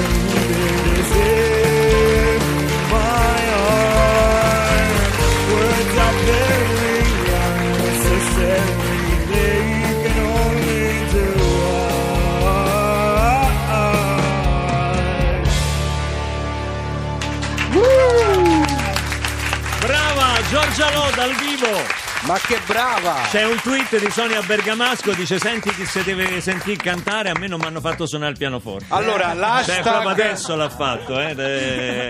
Ma 22.28 22.38
che 22.40 22.60
brava! 22.68 23.22
C'è 23.30 23.46
un 23.46 23.56
tweet 23.62 24.04
di 24.04 24.12
Sonia 24.12 24.42
Bergamasco 24.42 25.14
dice 25.14 25.40
senti 25.40 25.70
chi 25.74 25.86
se 25.86 26.04
deve 26.04 26.42
sentire 26.42 26.76
cantare 26.76 27.30
a 27.30 27.40
me 27.40 27.48
non 27.48 27.58
mi 27.58 27.68
hanno 27.68 27.80
fatto 27.80 28.06
suonare 28.06 28.34
il 28.34 28.38
pianoforte. 28.38 28.88
Allora, 28.90 29.28
Beh, 29.30 29.36
proprio 29.36 29.40
l'hashtag 29.40 30.06
adesso 30.08 30.56
l'ha 30.58 30.70
fatto, 30.70 31.18
eh, 31.18 31.34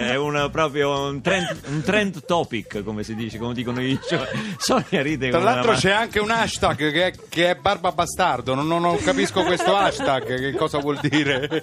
è 0.10 0.16
una, 0.16 0.50
proprio 0.50 1.10
un 1.10 1.22
trend, 1.22 1.60
un 1.68 1.84
trend 1.84 2.26
topic, 2.26 2.84
come 2.84 3.04
si 3.04 3.14
dice, 3.14 3.38
come 3.38 3.54
dicono 3.54 3.80
i 3.80 4.00
giovani. 4.10 4.56
Sonia 4.58 5.04
ride 5.04 5.30
Tra 5.30 5.40
l'altro 5.40 5.74
c'è 5.74 5.92
anche 5.92 6.18
un 6.20 6.32
hashtag 6.32 6.92
che 6.92 7.06
è, 7.06 7.14
che 7.30 7.50
è 7.52 7.56
barba 7.56 7.92
bastardo, 7.92 8.56
non, 8.56 8.66
non- 8.66 8.82
non 8.82 8.98
capisco 8.98 9.44
questo 9.44 9.76
hashtag, 9.76 10.40
che 10.40 10.54
cosa 10.56 10.80
vuol 10.80 10.98
dire. 11.00 11.62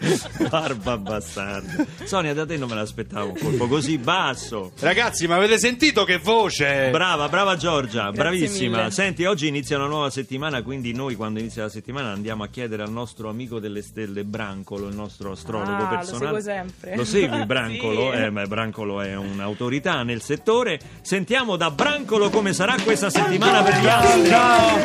barba 0.48 0.96
bastarda. 0.96 1.84
Sonia, 2.04 2.32
da 2.32 2.46
te 2.46 2.56
non 2.56 2.68
me 2.68 2.76
l'aspettavo 2.76 3.30
un 3.30 3.36
colpo 3.36 3.66
così 3.66 3.98
basso. 3.98 4.70
Ragazzi, 4.78 5.26
ma 5.26 5.34
avete 5.34 5.58
sentito 5.58 6.04
che 6.04 6.18
voce? 6.18 6.90
Brava, 6.92 7.28
brava 7.28 7.56
Giorgia, 7.56 8.12
bravissima. 8.12 8.42
Bravissima. 8.44 8.76
mille. 8.78 8.90
Senti, 8.90 9.24
oggi 9.24 9.46
inizia 9.48 9.76
una 9.76 9.86
nuova 9.86 10.10
settimana, 10.10 10.62
quindi 10.62 10.92
noi 10.92 11.14
quando 11.14 11.38
inizia 11.40 11.62
la 11.62 11.68
settimana 11.68 12.10
andiamo 12.12 12.42
a 12.44 12.48
chiedere 12.48 12.82
al 12.82 12.90
nostro 12.90 13.28
amico 13.28 13.58
delle 13.58 13.82
stelle 13.82 14.24
Brancolo, 14.24 14.88
il 14.88 14.94
nostro 14.94 15.32
astrologo 15.32 15.72
Ah, 15.72 15.80
lo 15.80 15.88
personale. 15.88 16.24
seguo 16.24 16.40
sempre. 16.40 16.96
Lo 16.96 17.04
segui 17.04 17.44
Brancolo? 17.46 18.12
Sì. 18.12 18.18
Eh, 18.18 18.30
beh, 18.30 18.46
Brancolo 18.46 19.00
è 19.00 19.16
un'autorità 19.16 20.02
nel 20.02 20.22
settore. 20.22 20.78
Sentiamo 21.02 21.56
da 21.56 21.70
Brancolo 21.70 22.30
come 22.30 22.52
sarà 22.52 22.76
questa 22.82 23.10
settimana 23.10 23.62
per 23.62 23.80
gli 23.80 23.86
astri. 23.86 24.26
Ciao, 24.26 24.78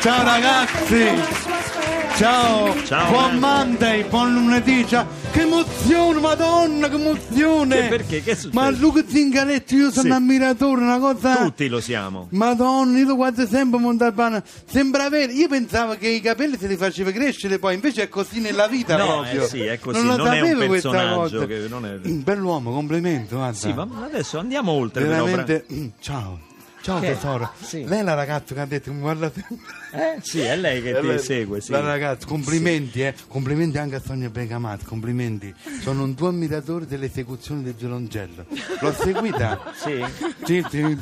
ciao 0.00 0.24
ragazzi. 0.24 1.81
Ciao, 2.16 2.74
Ciao, 2.84 3.10
buon. 3.10 3.38
Monday, 3.38 4.04
buon 4.08 4.32
lunedì. 4.34 4.86
ciao. 4.86 5.06
Che 5.32 5.40
emozione, 5.42 6.20
madonna, 6.20 6.88
che 6.88 6.94
emozione. 6.94 7.80
Che 7.82 7.88
perché? 7.88 8.22
Che 8.22 8.34
succede? 8.36 8.54
Ma 8.54 8.70
Luca 8.70 9.02
Zingaretti, 9.06 9.74
io 9.76 9.90
sono 9.90 10.02
Sì. 10.02 10.06
un 10.08 10.12
ammiratore, 10.12 10.80
una 10.82 10.98
cosa. 10.98 11.36
Tutti 11.36 11.68
lo 11.68 11.80
siamo. 11.80 12.28
Madonna, 12.30 12.98
io 12.98 13.06
lo 13.06 13.16
guardo 13.16 13.46
sempre 13.46 13.80
Montapana. 13.80 14.42
Sembra 14.66 15.08
vero. 15.08 15.32
Io 15.32 15.48
pensavo 15.48 15.96
che 15.96 16.08
i 16.08 16.20
capelli 16.20 16.56
se 16.58 16.66
li 16.68 16.76
faceva 16.76 17.10
crescere, 17.10 17.58
poi 17.58 17.74
invece 17.74 18.02
è 18.02 18.08
così 18.08 18.40
nella 18.40 18.68
vita 18.68 18.96
No, 18.96 19.06
proprio. 19.06 19.44
eh 19.44 19.48
sì, 19.48 19.60
è 19.62 19.78
così, 19.80 20.04
lo 20.04 20.16
non 20.16 20.26
è 20.26 20.40
un 20.42 20.46
sapevo 20.48 20.66
questa 20.66 20.90
personaggio 20.90 21.18
cosa. 21.36 21.46
che 21.46 21.66
non 21.68 21.86
è- 21.86 22.08
Bell'uomo, 22.08 22.72
complimento, 22.72 23.36
guarda. 23.36 23.56
Sì, 23.56 23.72
ma 23.72 23.88
adesso 24.04 24.38
andiamo 24.38 24.72
oltre. 24.72 25.04
però, 25.04 25.24
Veramente, 25.24 25.64
mm, 25.72 25.86
ciao. 26.00 26.38
Ciao 26.82 26.98
Che? 26.98 27.06
tesoro. 27.14 27.48
Sì. 27.60 27.84
Lei 27.84 28.00
è 28.00 28.02
la 28.02 28.14
ragazza 28.14 28.54
che 28.54 28.60
ha 28.60 28.66
detto 28.66 28.90
che 28.90 28.96
mi 28.96 29.02
guarda 29.02 29.30
sempre. 29.32 29.72
Eh, 29.92 30.18
sì, 30.20 30.40
è 30.40 30.56
lei 30.56 30.82
che 30.82 30.98
ti 31.00 31.18
segue. 31.20 31.60
Sì. 31.60 31.70
La 31.70 31.80
ragazza, 31.80 32.26
complimenti, 32.26 33.02
eh. 33.02 33.14
Complimenti 33.28 33.78
anche 33.78 33.94
a 33.96 34.00
Sonia 34.04 34.28
Begamat, 34.30 34.84
complimenti. 34.84 35.54
Sono 35.80 36.02
un 36.02 36.14
tuo 36.14 36.28
ammiratore 36.28 36.86
dell'esecuzione 36.86 37.62
del 37.62 37.74
violoncello. 37.74 38.46
L'ho 38.80 38.92
seguita? 38.92 39.60
Sì. 39.76 40.04
Sì, 40.44 40.64
sì. 40.68 40.98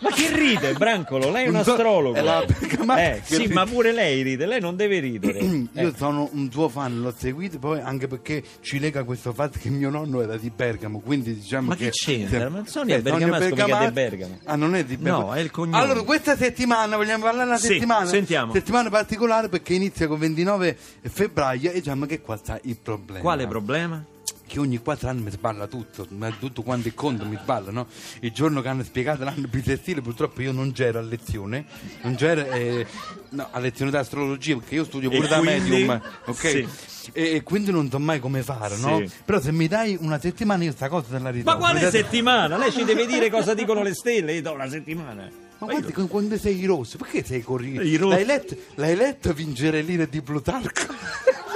Ma 0.00 0.10
chi 0.10 0.26
ride, 0.34 0.72
Brancolo? 0.72 1.30
Lei 1.30 1.44
è 1.44 1.48
un 1.48 1.56
astrologo. 1.56 2.14
è 2.16 2.22
la 2.22 2.44
Begamat 2.46 2.98
Eh, 2.98 3.22
che 3.26 3.34
sì, 3.34 3.42
ride. 3.42 3.54
ma 3.54 3.66
pure 3.66 3.92
lei 3.92 4.22
ride, 4.22 4.46
lei 4.46 4.60
non 4.60 4.74
deve 4.76 4.98
ridere. 4.98 5.38
Io 5.40 5.68
Eh, 5.74 5.92
sono 5.96 6.28
un 6.32 6.48
tuo 6.48 6.68
fan, 6.68 7.00
l'ho 7.00 7.12
seguito 7.16 7.58
poi 7.58 7.80
anche 7.80 8.06
perché 8.06 8.42
ci 8.62 8.78
lega 8.78 9.04
questo 9.04 9.32
fatto 9.32 9.58
che 9.60 9.68
mio 9.68 9.90
nonno 9.90 10.22
era 10.22 10.36
di 10.36 10.50
Bergamo, 10.50 11.00
quindi 11.00 11.34
diciamo 11.34 11.68
Ma 11.68 11.76
che... 11.76 11.86
che 11.86 11.90
c'entra? 11.90 12.48
Ma 12.48 12.62
Sonia 12.66 12.96
Eh, 12.96 13.02
Bergamasco 13.02 13.54
mica 13.54 13.84
di 13.86 13.92
Bergamo. 13.92 14.38
Ah, 14.44 14.56
non 14.56 14.74
è 14.74 14.84
di 14.84 14.96
Bergamo? 14.96 15.26
No, 15.26 15.34
è 15.34 15.40
il 15.40 15.50
cognome. 15.50 15.76
Allora, 15.82 16.02
questa 16.02 16.36
settimana, 16.36 16.96
vogliamo 16.96 17.24
parlare 17.24 17.48
una 17.48 17.58
Sì, 17.58 17.66
settimana? 17.66 18.06
sentiamo. 18.06 18.52
Settimana 18.52 18.88
particolare 18.90 19.48
perché 19.48 19.74
inizia 19.74 20.06
con 20.08 20.18
29 20.18 20.76
febbraio 21.02 21.70
e 21.70 21.74
diciamo 21.74 22.06
che 22.06 22.20
qua 22.20 22.36
sta 22.36 22.58
il 22.62 22.76
problema. 22.82 23.20
Quale 23.20 23.46
problema? 23.46 24.02
Che 24.50 24.58
ogni 24.58 24.78
quattro 24.78 25.08
anni 25.08 25.22
mi 25.22 25.30
sballa 25.30 25.68
tutto, 25.68 26.08
ma 26.10 26.28
tutto 26.36 26.62
quanto 26.62 26.88
il 26.88 26.94
conto 26.94 27.24
mi 27.24 27.38
sballa, 27.40 27.70
no? 27.70 27.86
Il 28.18 28.32
giorno 28.32 28.60
che 28.60 28.66
hanno 28.68 28.82
spiegato 28.82 29.22
l'anno 29.22 29.46
bisestile 29.46 30.00
purtroppo 30.00 30.42
io 30.42 30.50
non 30.50 30.72
c'ero 30.72 30.98
a 30.98 31.02
lezione, 31.02 31.66
non 32.02 32.16
c'ero 32.16 32.44
eh, 32.50 32.84
no, 33.28 33.46
a 33.48 33.58
lezione 33.60 33.92
di 33.92 33.96
astrologia 33.96 34.56
perché 34.56 34.74
io 34.74 34.84
studio 34.84 35.08
E 35.08 35.14
pure 35.14 35.28
da 35.28 35.38
quindi? 35.38 35.70
medium, 35.70 36.02
ok? 36.24 36.34
Sì. 36.36 36.68
E, 37.12 37.34
e 37.36 37.42
quindi 37.44 37.70
non 37.70 37.88
so 37.88 38.00
mai 38.00 38.18
come 38.18 38.42
fare, 38.42 38.76
no? 38.78 38.98
Sì. 38.98 39.10
Però 39.24 39.40
se 39.40 39.52
mi 39.52 39.68
dai 39.68 39.96
una 40.00 40.18
settimana 40.18 40.64
io 40.64 40.72
sta 40.72 40.88
cosa 40.88 41.06
te 41.10 41.18
la 41.20 41.30
risolvo. 41.30 41.52
Ma 41.52 41.56
quale 41.56 41.78
date- 41.78 41.98
settimana? 42.02 42.56
Lei 42.58 42.72
ci 42.72 42.82
deve 42.82 43.06
dire 43.06 43.30
cosa 43.30 43.54
dicono 43.54 43.84
le 43.84 43.94
stelle. 43.94 44.32
Io 44.34 44.42
do 44.42 44.52
una 44.52 44.68
settimana. 44.68 45.30
Ma 45.58 45.66
guardi 45.66 45.92
con- 45.92 46.08
quando 46.08 46.36
sei 46.38 46.64
rosso, 46.64 46.96
perché 46.98 47.22
sei 47.24 47.44
rossi. 47.46 47.98
L'hai 47.98 48.24
letto, 48.24 48.56
l'hai 48.74 48.96
letto 48.96 49.32
vincere 49.32 49.80
l'ira 49.82 50.06
di 50.06 50.20
Plutarco? 50.22 50.82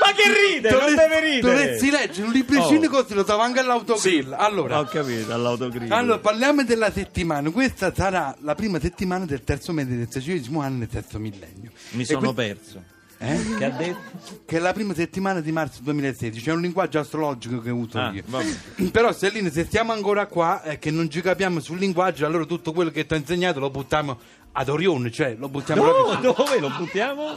Ma 0.00 0.12
che 0.14 0.54
ride? 0.54 0.70
Non 0.70 0.94
deve 0.94 1.20
ridere. 1.20 1.40
Dovresti 1.40 1.90
leggere 1.90 2.26
un 2.26 2.32
libricino 2.32 2.86
Oh. 2.86 2.90
così, 2.90 3.14
lo 3.14 3.24
trovo 3.24 3.42
anche 3.42 3.60
all'autogrill. 3.60 4.32
allora, 4.32 4.78
Ho 4.80 4.84
capito, 4.84 5.32
all'autogrill. 5.32 5.90
Allora, 5.92 6.18
parliamo 6.18 6.64
della 6.64 6.90
settimana. 6.92 7.50
Questa 7.50 7.92
sarà 7.94 8.34
la 8.40 8.54
prima 8.54 8.80
settimana 8.80 9.24
del 9.24 9.42
terzo 9.44 9.72
mese 9.72 9.96
del 9.96 10.08
sedicesimo 10.10 10.60
anno 10.60 10.78
del 10.80 10.88
terzo 10.88 11.18
millennio. 11.18 11.70
Mi 11.90 12.02
E 12.02 12.06
sono 12.06 12.32
que- 12.32 12.46
perso. 12.54 12.82
Eh? 13.16 13.38
Che 13.56 13.64
ha 13.64 13.70
detto? 13.70 14.42
Che 14.44 14.56
è 14.56 14.58
la 14.58 14.72
prima 14.72 14.92
settimana 14.92 15.40
di 15.40 15.52
marzo 15.52 15.80
2016. 15.82 16.42
C'è 16.42 16.52
un 16.52 16.60
linguaggio 16.60 16.98
astrologico 16.98 17.60
che 17.60 17.70
uso 17.70 17.98
Ah, 17.98 18.10
io. 18.12 18.22
vabbè. 18.26 18.90
Però, 18.92 19.12
Stelline, 19.12 19.50
se 19.50 19.64
stiamo 19.64 19.92
ancora 19.92 20.26
qua 20.26 20.62
e 20.62 20.78
che 20.78 20.90
non 20.90 21.08
ci 21.08 21.20
capiamo 21.22 21.60
sul 21.60 21.78
linguaggio, 21.78 22.26
allora 22.26 22.44
tutto 22.44 22.72
quello 22.72 22.90
che 22.90 23.06
ti 23.06 23.14
ho 23.14 23.16
insegnato 23.16 23.60
lo 23.60 23.70
buttiamo 23.70 24.18
ad 24.56 24.68
Orione, 24.68 25.10
cioè 25.10 25.34
lo 25.38 25.48
buttiamo 25.48 25.82
Dove, 25.84 26.02
proprio. 26.20 26.32
dove 26.36 26.60
lo 26.60 26.70
buttiamo? 26.76 27.34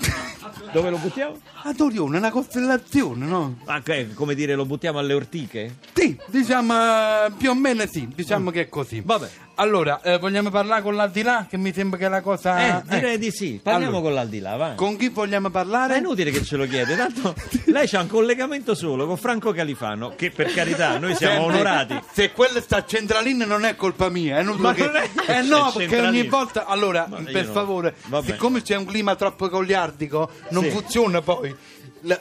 Dove 0.72 0.90
lo 0.92 0.98
buttiamo? 0.98 1.40
Ad 1.64 1.80
Orione, 1.80 2.16
è 2.16 2.20
una 2.20 2.30
costellazione, 2.32 3.26
no? 3.26 3.58
Ah, 3.66 3.82
che- 3.82 4.14
come 4.14 4.36
dire, 4.36 4.54
lo 4.56 4.66
buttiamo 4.66 5.00
alle 5.00 5.14
ortiche? 5.14 5.78
Sì, 5.94 6.16
diciamo 6.28 6.74
eh, 6.76 7.32
più 7.38 7.50
o 7.50 7.56
meno 7.56 7.86
sì, 7.88 8.08
diciamo 8.14 8.52
che 8.52 8.62
è 8.62 8.70
così. 8.70 9.02
Vabbè. 9.04 9.30
Allora, 9.60 10.02
eh, 10.04 10.20
vogliamo 10.20 10.52
parlare 10.52 10.84
con 10.84 10.96
l'aldilà? 10.96 11.48
Che 11.50 11.58
mi 11.58 11.74
sembra 11.74 11.98
che 11.98 12.08
la 12.08 12.22
cosa. 12.22 12.78
Eh, 12.78 12.82
direi 12.86 13.18
di 13.18 13.32
sì. 13.32 13.60
Parliamo 13.62 13.98
Allora, 13.98 14.02
con 14.04 14.14
l'aldilà, 14.14 14.56
va. 14.56 14.70
Con 14.76 14.96
chi 14.98 15.10
vogliamo 15.10 15.48
Ma 15.48 15.52
parlare? 15.52 15.96
è 15.96 15.98
inutile 15.98 16.30
che 16.30 16.44
ce 16.44 16.58
lo 16.58 16.68
chiede, 16.68 16.96
tanto 16.96 17.34
lei 17.66 17.88
c'ha 17.88 18.02
un 18.02 18.08
collegamento 18.08 18.76
solo 18.76 19.08
con 19.08 19.18
Franco 19.18 19.52
Califano, 19.54 20.14
che 20.16 20.30
per 20.30 20.54
carità 20.54 21.00
noi 21.00 21.16
siamo 21.16 21.42
Senti, 21.50 21.56
onorati. 21.56 22.02
Se 22.14 22.32
quella 22.34 22.62
sta 22.62 22.86
centralina 22.86 23.46
non 23.46 23.66
è 23.66 23.76
colpa 23.76 24.10
mia, 24.10 24.38
è 24.38 24.42
inutile 24.42 24.64
Ma 24.68 24.74
che- 24.76 24.86
non 24.86 24.96
è 24.96 25.10
Eh 25.40 25.42
no, 25.42 25.58
c'è 25.72 25.78
perché 25.78 25.80
centralina. 25.96 26.08
ogni 26.10 26.28
volta. 26.28 26.66
Allora, 26.68 27.08
Ma 27.10 27.18
io 27.18 27.32
per 27.32 27.46
non- 27.46 27.54
favore, 27.54 27.96
Va 28.06 28.20
bene. 28.22 28.34
siccome 28.34 28.62
c'è 28.62 28.76
un 28.76 28.86
clima 28.86 29.16
troppo 29.16 29.50
goliardico, 29.50 30.30
non 30.50 30.64
Sì. 30.66 30.70
funziona 30.70 31.22
poi. 31.22 31.56
La- 32.02 32.20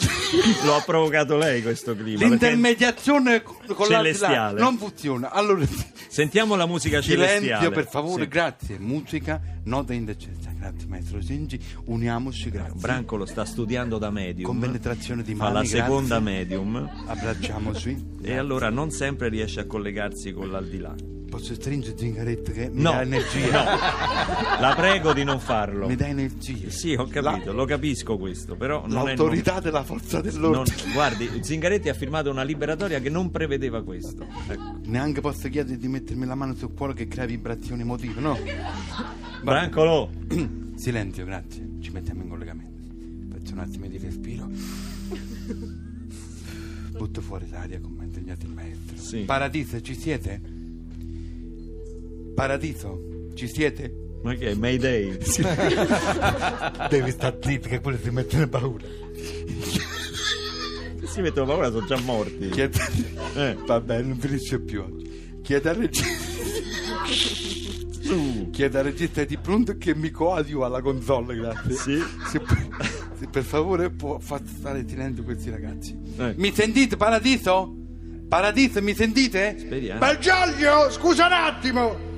Lo 0.64 0.74
ha 0.76 0.80
provocato 0.80 1.36
lei 1.36 1.62
questo 1.62 1.94
clima. 1.96 2.24
L'intermediazione 2.26 3.42
con 3.42 3.86
Celestiale. 3.86 4.60
non 4.60 4.76
funziona. 4.78 5.30
Allora, 5.30 5.64
Sentiamo 6.08 6.56
la 6.56 6.66
musica 6.66 7.00
celestiale. 7.00 7.40
silenzio 7.40 7.70
per 7.70 7.86
favore, 7.88 8.22
Sì. 8.22 8.28
grazie. 8.28 8.78
Musica, 8.78 9.40
nota 9.64 9.92
indecessa. 9.92 10.50
Grazie, 10.58 10.88
maestro 10.88 11.20
Singi. 11.20 11.58
Uniamoci, 11.86 12.50
grazie. 12.50 12.78
Branco 12.80 13.16
lo 13.16 13.26
sta 13.26 13.44
studiando 13.44 13.98
da 13.98 14.10
medium. 14.10 14.48
Con 14.48 14.58
penetrazione 14.58 15.22
di 15.22 15.34
Fa 15.34 15.44
mani, 15.44 15.54
la 15.54 15.64
seconda 15.64 16.18
grazie. 16.20 16.34
medium. 16.38 16.90
Abbracciamoci. 17.06 18.08
E 18.22 18.36
allora 18.36 18.68
non 18.68 18.90
sempre 18.90 19.30
riesce 19.30 19.60
a 19.60 19.64
collegarsi 19.66 20.32
con 20.32 20.50
l'aldilà. 20.50 20.94
Posso 21.30 21.54
stringere 21.54 21.96
Zingaretto 21.96 22.50
che 22.52 22.68
mi 22.70 22.82
No, 22.82 22.90
dà 22.90 23.00
energia? 23.02 23.64
La 24.60 24.74
prego 24.76 25.14
di 25.14 25.24
non 25.24 25.40
farlo. 25.40 25.86
Mi 25.86 25.94
dà 25.96 26.06
energia. 26.08 26.68
Sì, 26.68 26.92
ho 26.94 27.06
capito, 27.06 27.52
lo 27.52 27.64
capisco 27.64 28.18
questo, 28.18 28.56
però 28.56 28.84
non 28.86 29.08
è 29.08 29.14
L'autorità 29.14 29.60
della 29.60 29.84
forza 29.84 30.20
non- 30.20 30.28
dell'ordine. 30.30 30.92
guardi, 30.92 31.30
Zingaretti 31.40 31.88
ha 31.88 31.94
firmato 31.94 32.30
una 32.30 32.42
liberatoria 32.42 33.00
che 33.00 33.08
non 33.08 33.30
prevedeva 33.30 33.82
questo. 33.82 34.26
Ecco. 34.48 34.80
Neanche 34.84 35.20
posso 35.22 35.48
chiedere 35.48 35.78
di 35.78 35.88
mettermi 35.88 36.26
la 36.26 36.34
mano 36.34 36.54
sul 36.54 36.74
cuore 36.74 36.92
che 36.94 37.06
crea 37.08 37.24
vibrazioni 37.26 37.82
emotive, 37.82 38.20
no? 38.20 38.36
Brancolo, 39.42 40.10
Silenzio, 40.76 41.24
grazie. 41.24 41.68
Ci 41.80 41.90
mettiamo 41.90 42.22
in 42.22 42.28
collegamento. 42.28 42.68
Faccio 43.32 43.52
un 43.52 43.58
attimo 43.58 43.86
di 43.86 43.98
respiro. 43.98 44.48
Butto 46.92 47.20
fuori 47.20 47.48
l'aria 47.48 47.80
come 47.80 48.02
ha 48.02 48.04
insegnato 48.04 48.46
il 48.46 48.52
maestro. 48.52 48.96
Sì. 48.96 49.20
Paradiso, 49.20 49.80
ci 49.80 49.94
siete? 49.94 50.40
Paradiso, 52.34 53.30
ci 53.34 53.48
siete? 53.48 54.08
ma 54.22 54.34
che 54.34 54.50
è 54.50 54.54
Mayday? 54.54 55.16
Devi 56.90 57.10
stare 57.10 57.38
zitto 57.40 57.68
che 57.68 57.80
quelli 57.80 57.98
si 58.02 58.10
mettono 58.10 58.48
paura. 58.48 58.84
Si 61.04 61.20
mettono 61.22 61.46
paura, 61.46 61.70
sono 61.70 61.86
già 61.86 61.98
morti. 62.00 62.50
Chiede... 62.50 62.78
Eh. 63.34 63.56
Vabbè, 63.66 64.02
non 64.02 64.18
finisce 64.18 64.60
più 64.60 64.82
oggi. 64.82 65.40
Chiede 65.42 65.68
al 65.70 65.76
regista. 65.76 67.48
Chiede 68.50 68.78
al 68.78 68.84
regista 68.84 69.24
di 69.24 69.36
pronto 69.36 69.76
che 69.76 69.94
mi 69.94 70.10
coadiuva 70.10 70.66
alla 70.66 70.80
console, 70.80 71.36
grazie. 71.36 71.74
Sì. 71.74 72.02
Se, 72.28 72.40
per- 72.40 72.68
se 73.18 73.26
per 73.30 73.42
favore 73.42 73.90
può 73.90 74.18
far 74.18 74.40
stare 74.44 74.84
silenzio 74.88 75.22
questi 75.22 75.50
ragazzi. 75.50 75.96
Eh. 76.18 76.34
Mi 76.36 76.52
sentite, 76.52 76.96
Paradiso? 76.96 77.74
Paradiso, 78.28 78.80
mi 78.80 78.94
sentite? 78.94 79.56
Speriamo. 79.58 79.98
Belgiolio, 80.00 80.90
scusa 80.90 81.26
un 81.26 81.32
attimo! 81.32 82.08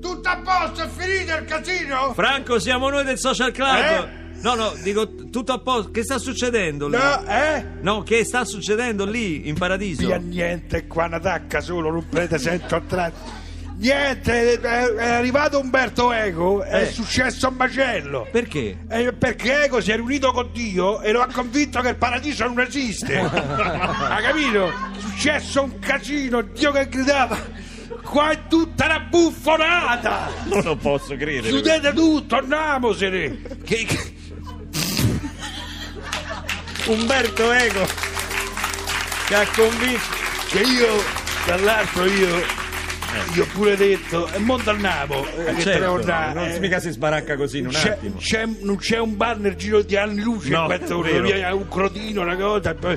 Tutto 0.00 0.28
a 0.28 0.40
posto, 0.42 0.82
è 0.82 0.88
finito 0.88 1.36
il 1.36 1.44
casino? 1.44 2.12
Franco, 2.14 2.58
siamo 2.58 2.90
noi 2.90 3.04
del 3.04 3.18
Social 3.18 3.52
Club. 3.52 3.76
Eh? 3.76 4.40
No, 4.40 4.54
no, 4.56 4.72
dico 4.82 5.14
tutto 5.30 5.52
a 5.52 5.58
posto. 5.60 5.92
Che 5.92 6.02
sta 6.02 6.18
succedendo 6.18 6.88
lì? 6.88 6.96
No, 6.96 7.24
eh? 7.28 7.64
No, 7.80 8.02
che 8.02 8.24
sta 8.24 8.44
succedendo 8.44 9.04
lì 9.04 9.48
in 9.48 9.54
paradiso? 9.54 10.06
Via 10.06 10.16
niente, 10.16 10.88
qua 10.88 11.04
una 11.04 11.20
tacca 11.20 11.60
solo, 11.60 11.92
non 11.92 12.08
prende 12.08 12.38
sento 12.38 12.74
attratto. 12.74 13.41
Niente, 13.82 14.60
è, 14.60 15.08
arrivato 15.10 15.58
Umberto 15.58 16.12
Eco, 16.12 16.62
è 16.62 16.82
Eh. 16.82 16.86
successo 16.92 17.48
un 17.48 17.54
macello. 17.56 18.28
Perché? 18.30 18.78
Eh, 18.88 19.12
perché 19.12 19.64
Eco 19.64 19.80
si 19.80 19.90
è 19.90 19.96
riunito 19.96 20.30
con 20.30 20.50
Dio 20.52 21.00
e 21.00 21.10
lo 21.10 21.20
ha 21.20 21.26
convinto 21.26 21.80
che 21.80 21.88
il 21.88 21.96
paradiso 21.96 22.44
non 22.46 22.60
esiste. 22.60 23.18
ha 23.18 24.20
capito? 24.22 24.68
È 24.68 25.00
successo 25.00 25.64
un 25.64 25.80
casino, 25.80 26.42
Dio 26.42 26.70
che 26.70 26.88
gridava. 26.88 27.36
Qua 28.04 28.30
è 28.30 28.46
tutta 28.46 28.84
una 28.84 29.00
buffonata! 29.00 30.28
Non 30.44 30.62
lo 30.62 30.76
posso 30.76 31.16
credere. 31.16 31.48
Chiudete 31.48 31.92
tutto, 31.92 32.36
andiamosene! 32.36 33.40
Che, 33.64 33.84
che- 33.84 34.14
Umberto 36.86 37.50
Eco 37.50 37.84
che 39.26 39.34
ha 39.34 39.46
convinto. 39.56 40.20
Che 40.48 40.60
io, 40.60 41.02
tra 41.46 41.56
l'altro, 41.56 42.04
io 42.04 42.60
io 43.34 43.42
ho 43.42 43.46
pure 43.52 43.76
detto, 43.76 44.28
e 44.32 44.38
mo 44.38 44.58
andiamo. 44.64 45.24
Eh, 45.46 45.54
che 45.54 45.60
certo, 45.62 45.84
torna, 45.84 46.32
non 46.32 46.48
eh, 46.48 46.58
mica 46.60 46.80
si 46.80 46.90
sbaracca 46.90 47.36
così 47.36 47.58
in 47.58 47.66
un 47.66 47.72
c'è- 47.72 47.90
attimo. 47.90 48.16
c'è- 48.16 48.48
non 48.60 48.76
c'è 48.76 48.98
un 48.98 49.16
bar 49.16 49.38
nel 49.38 49.54
giro 49.54 49.82
di 49.82 49.96
anni 49.96 50.20
luce, 50.22 50.50
No, 50.50 50.66
è 50.68 50.78
via 51.20 51.54
un 51.54 51.68
crotino, 51.68 52.22
una 52.22 52.36
cosa. 52.36 52.74
Poi, 52.74 52.96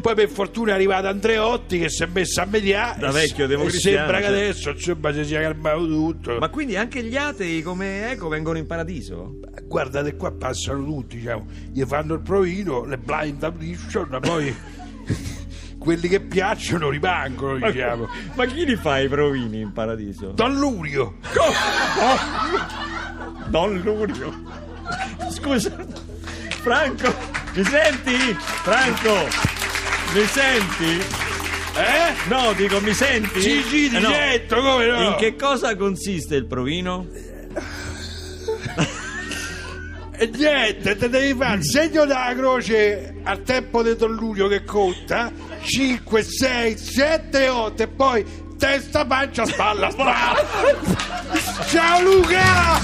poi 0.00 0.14
per 0.14 0.28
fortuna 0.30 0.72
è 0.72 0.74
arrivato 0.74 1.06
Andreotti 1.08 1.78
che 1.78 1.88
si 1.90 2.02
è 2.02 2.06
messo 2.10 2.40
a 2.40 2.46
mediare. 2.46 2.98
Da 3.00 3.10
vecchio 3.10 3.44
e 3.44 3.48
democristiano, 3.48 3.96
sembra 3.98 4.16
che 4.18 4.24
cioè. 4.24 4.32
adesso 4.32 4.70
insomma 4.70 5.12
si 5.12 5.24
sia 5.24 5.40
calmato 5.42 5.86
tutto. 5.86 6.38
Ma 6.38 6.48
quindi 6.48 6.76
anche 6.76 7.02
gli 7.02 7.16
atei 7.16 7.60
come 7.62 8.10
Eco 8.10 8.28
vengono 8.28 8.58
in 8.58 8.66
paradiso? 8.66 9.38
guardate 9.64 10.16
qua 10.16 10.30
passano 10.32 10.84
tutti, 10.84 11.16
diciamo, 11.18 11.46
gli 11.72 11.82
fanno 11.84 12.14
il 12.14 12.20
provino, 12.20 12.84
le 12.84 12.98
blind 12.98 13.42
audition, 13.42 14.18
poi 14.20 14.54
quelli 15.82 16.08
che 16.08 16.20
piacciono 16.20 16.88
rimangono, 16.88 17.58
diciamo. 17.70 18.08
Ma 18.34 18.46
chi 18.46 18.64
li 18.64 18.76
fa 18.76 19.00
i 19.00 19.08
provini 19.08 19.60
in 19.60 19.72
paradiso? 19.72 20.28
Don 20.28 20.56
Lurio, 20.58 21.16
Don 23.48 23.78
Lurio. 23.80 24.32
Scusa, 25.30 25.74
Franco, 26.62 27.14
mi 27.54 27.64
senti? 27.64 28.16
Franco, 28.62 29.14
mi 30.14 30.24
senti? 30.26 31.00
eh? 31.74 32.14
No, 32.28 32.52
dico, 32.54 32.80
mi 32.80 32.92
senti? 32.94 33.40
Sì, 33.40 33.62
ti 33.68 33.96
Eh, 33.96 34.00
no. 34.00 34.10
sento, 34.10 34.56
come 34.60 34.86
no? 34.86 35.02
In 35.08 35.14
che 35.18 35.34
cosa 35.36 35.74
consiste 35.76 36.36
il 36.36 36.46
provino? 36.46 37.06
E 40.14 40.30
niente, 40.32 40.96
te 40.96 41.08
devi 41.08 41.36
fare 41.36 41.56
il 41.56 41.64
segno 41.64 42.04
della 42.04 42.32
croce 42.36 43.14
al 43.24 43.42
tempo 43.42 43.82
di 43.82 43.96
Don 43.96 44.14
Lurio 44.14 44.46
che 44.46 44.62
conta 44.62 45.32
5, 45.62 46.22
6, 46.22 46.78
7, 46.78 47.48
8 47.48 47.82
e 47.82 47.88
poi 47.88 48.24
testa, 48.58 49.04
pancia, 49.04 49.46
spalla, 49.46 49.90
spalla. 49.92 50.34
Ciao 51.68 52.02
Luca! 52.02 52.80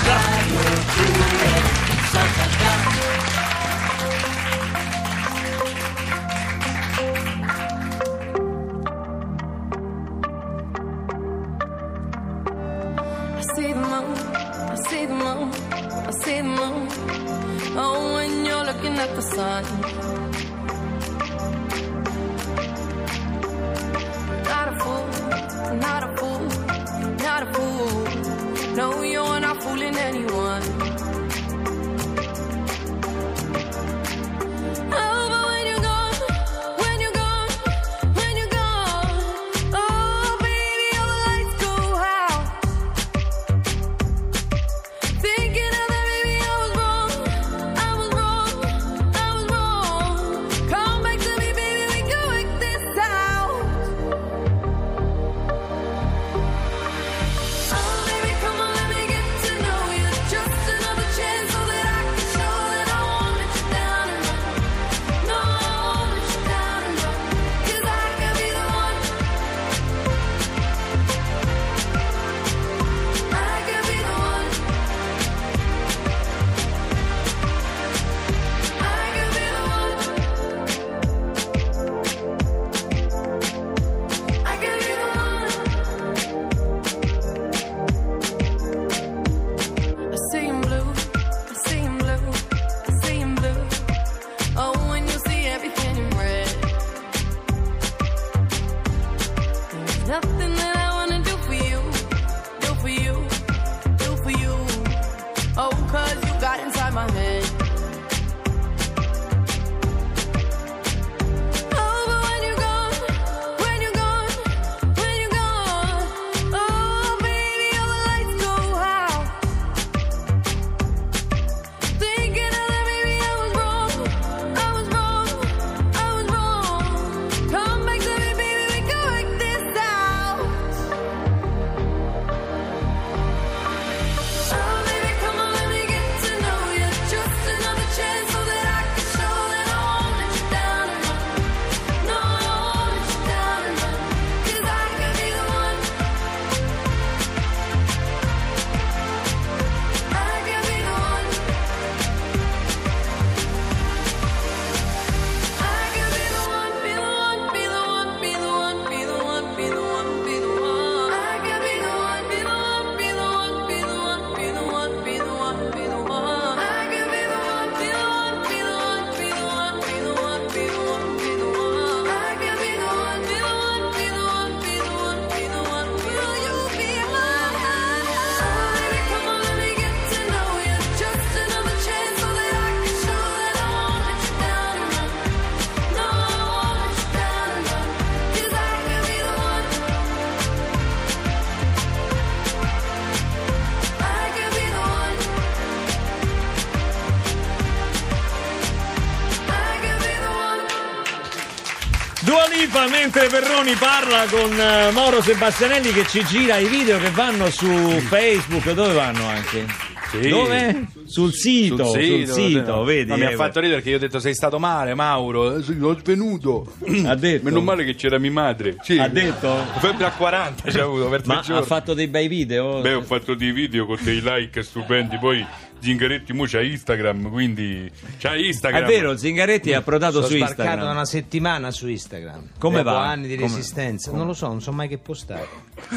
Mentre 202.90 203.28
Perroni 203.28 203.74
parla 203.74 204.24
con 204.30 204.52
eh, 204.58 204.90
Mauro 204.92 205.20
Sebastianelli 205.22 205.92
che 205.92 206.06
ci 206.06 206.24
gira 206.24 206.56
i 206.58 206.66
video 206.66 206.98
che 206.98 207.10
vanno 207.10 207.50
su 207.50 207.66
Facebook, 207.66 208.72
dove 208.72 208.92
vanno 208.92 209.26
anche? 209.26 209.66
Sì. 210.10 210.28
Dove? 210.28 210.86
Sul 211.04 211.32
sito, 211.34 211.84
sul 211.84 212.26
sito, 212.26 212.76
no. 212.76 212.84
vedi? 212.84 213.10
No, 213.10 213.16
mi 213.16 213.24
eh, 213.24 213.32
ha 213.34 213.36
fatto 213.36 213.60
ridere 213.60 213.76
perché 213.76 213.90
io 213.90 213.96
ho 213.96 214.00
detto 214.00 214.18
sei 214.20 214.34
stato 214.34 214.58
male 214.58 214.94
Mauro 214.94 215.56
Eh, 215.56 215.62
sì, 215.62 215.76
l'ho 215.76 215.98
svenuto 216.02 216.72
Ha 217.04 217.14
detto. 217.14 217.44
meno 217.44 217.60
male 217.60 217.84
che 217.84 217.94
c'era 217.94 218.16
mia 218.18 218.30
madre 218.30 218.76
sì. 218.82 218.98
Ha 218.98 219.08
detto? 219.08 219.54
febbre 219.80 220.06
a 220.06 220.10
40 220.10 220.70
ci 220.70 220.78
ha 220.78 220.84
avuto 220.84 221.08
per 221.08 221.22
Ma 221.26 221.40
giorni 221.40 221.62
ha 221.62 221.62
fatto 221.66 221.92
dei 221.92 222.08
bei 222.08 222.26
video? 222.26 222.80
Beh, 222.80 222.94
ho 222.94 223.02
fatto 223.02 223.34
dei 223.34 223.52
video 223.52 223.84
con 223.84 223.98
dei 224.00 224.22
like 224.22 224.62
stupendi, 224.62 225.18
poi 225.18 225.44
Zingaretti 225.80 226.32
mo 226.32 226.44
c'ha 226.46 226.60
Instagram, 226.62 227.30
quindi 227.30 227.90
c'ha 228.18 228.34
È 228.34 228.38
Instagram. 228.38 228.86
vero, 228.86 229.16
Zingaretti 229.16 229.70
è 229.70 229.74
approdato 229.74 230.14
Sono 230.22 230.26
su 230.26 230.34
sbarcato 230.36 230.56
da 230.56 230.64
Instagram. 230.70 230.90
una 230.94 231.04
settimana 231.04 231.70
su 231.70 231.88
Instagram. 231.88 232.48
Come 232.58 232.82
Dopo 232.82 232.96
va? 232.96 233.06
anni 233.08 233.28
di 233.28 233.36
Come- 233.36 233.48
resistenza. 233.48 234.10
Non 234.12 234.26
lo 234.26 234.32
so, 234.34 234.46
non 234.48 234.60
so 234.60 234.72
mai 234.72 234.88
che 234.88 234.98
postare. 234.98 235.46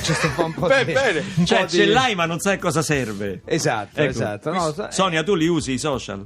C'è 0.00 0.12
sto 0.14 0.26
un 0.28 0.34
po', 0.34 0.44
un 0.44 0.54
po' 0.54 0.66
Beh, 0.66 0.84
di- 0.84 0.92
bene. 0.92 1.22
un 1.36 1.46
Cioè, 1.46 1.60
po' 1.60 1.64
di- 1.66 1.76
ce 1.76 1.86
l'hai 1.86 2.14
ma 2.14 2.26
non 2.26 2.38
sai 2.40 2.54
a 2.54 2.58
cosa 2.58 2.82
serve. 2.82 3.40
Esatto, 3.44 4.00
Ecco. 4.00 4.10
esatto. 4.10 4.52
No, 4.52 4.72
so- 4.72 4.88
Sonia, 4.90 5.22
tu 5.22 5.34
li 5.34 5.46
usi 5.48 5.72
i 5.72 5.78
social? 5.78 6.22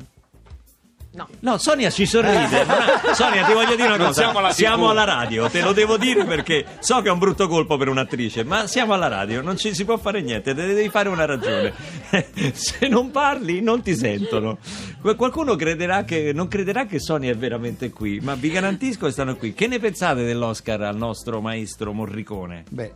No. 1.16 1.26
No, 1.40 1.57
Sonia 1.57 1.88
ci 1.88 2.05
sorride. 2.05 2.64
Ma- 2.66 3.14
Sonia, 3.14 3.42
ti 3.46 3.55
voglio 3.55 3.74
dire 3.74 3.87
una 3.88 3.96
Non 3.96 4.07
cosa. 4.09 4.20
siamo 4.22 4.38
alla 4.38 4.52
siamo 4.52 4.90
alla 4.90 5.05
radio, 5.05 5.48
te 5.48 5.62
lo 5.62 5.72
devo 5.72 5.96
dire 5.96 6.26
perché 6.26 6.66
so 6.81 7.00
che 7.00 7.09
è 7.09 7.11
un 7.11 7.18
brutto 7.18 7.48
colpo 7.48 7.79
per 7.79 7.88
un'attrice, 7.88 8.44
ma 8.44 8.66
siamo 8.66 8.92
alla 8.92 9.09
radio, 9.09 9.40
non 9.40 9.57
ci 9.57 9.74
si 9.74 9.87
può 9.87 9.96
fare 9.96 10.20
niente, 10.20 10.55
te- 10.55 10.66
devi 10.66 10.90
fare 10.90 11.09
una 11.09 11.24
ragione. 11.24 11.72
Se 12.52 12.87
non 12.88 13.11
parli, 13.11 13.62
non 13.62 13.81
ti 13.81 13.96
sentono. 13.96 14.59
Qu- 15.00 15.16
Qualcuno 15.16 15.57
crederà 15.57 16.05
che, 16.05 16.33
non 16.35 16.48
crederà 16.48 16.85
che 16.85 17.00
Sonia 17.00 17.31
è 17.33 17.37
veramente 17.37 17.90
qui, 17.90 18.20
ma 18.20 18.35
vi 18.35 18.50
garantisco 18.50 19.07
che 19.07 19.12
stanno 19.12 19.37
qui. 19.37 19.55
Che 19.55 19.66
ne 19.68 19.79
pensate 19.79 20.22
dell'Oscar 20.22 20.83
al 20.83 20.96
nostro 20.96 21.40
maestro 21.40 21.94
Morricone? 21.94 22.64
Beh, 22.68 22.92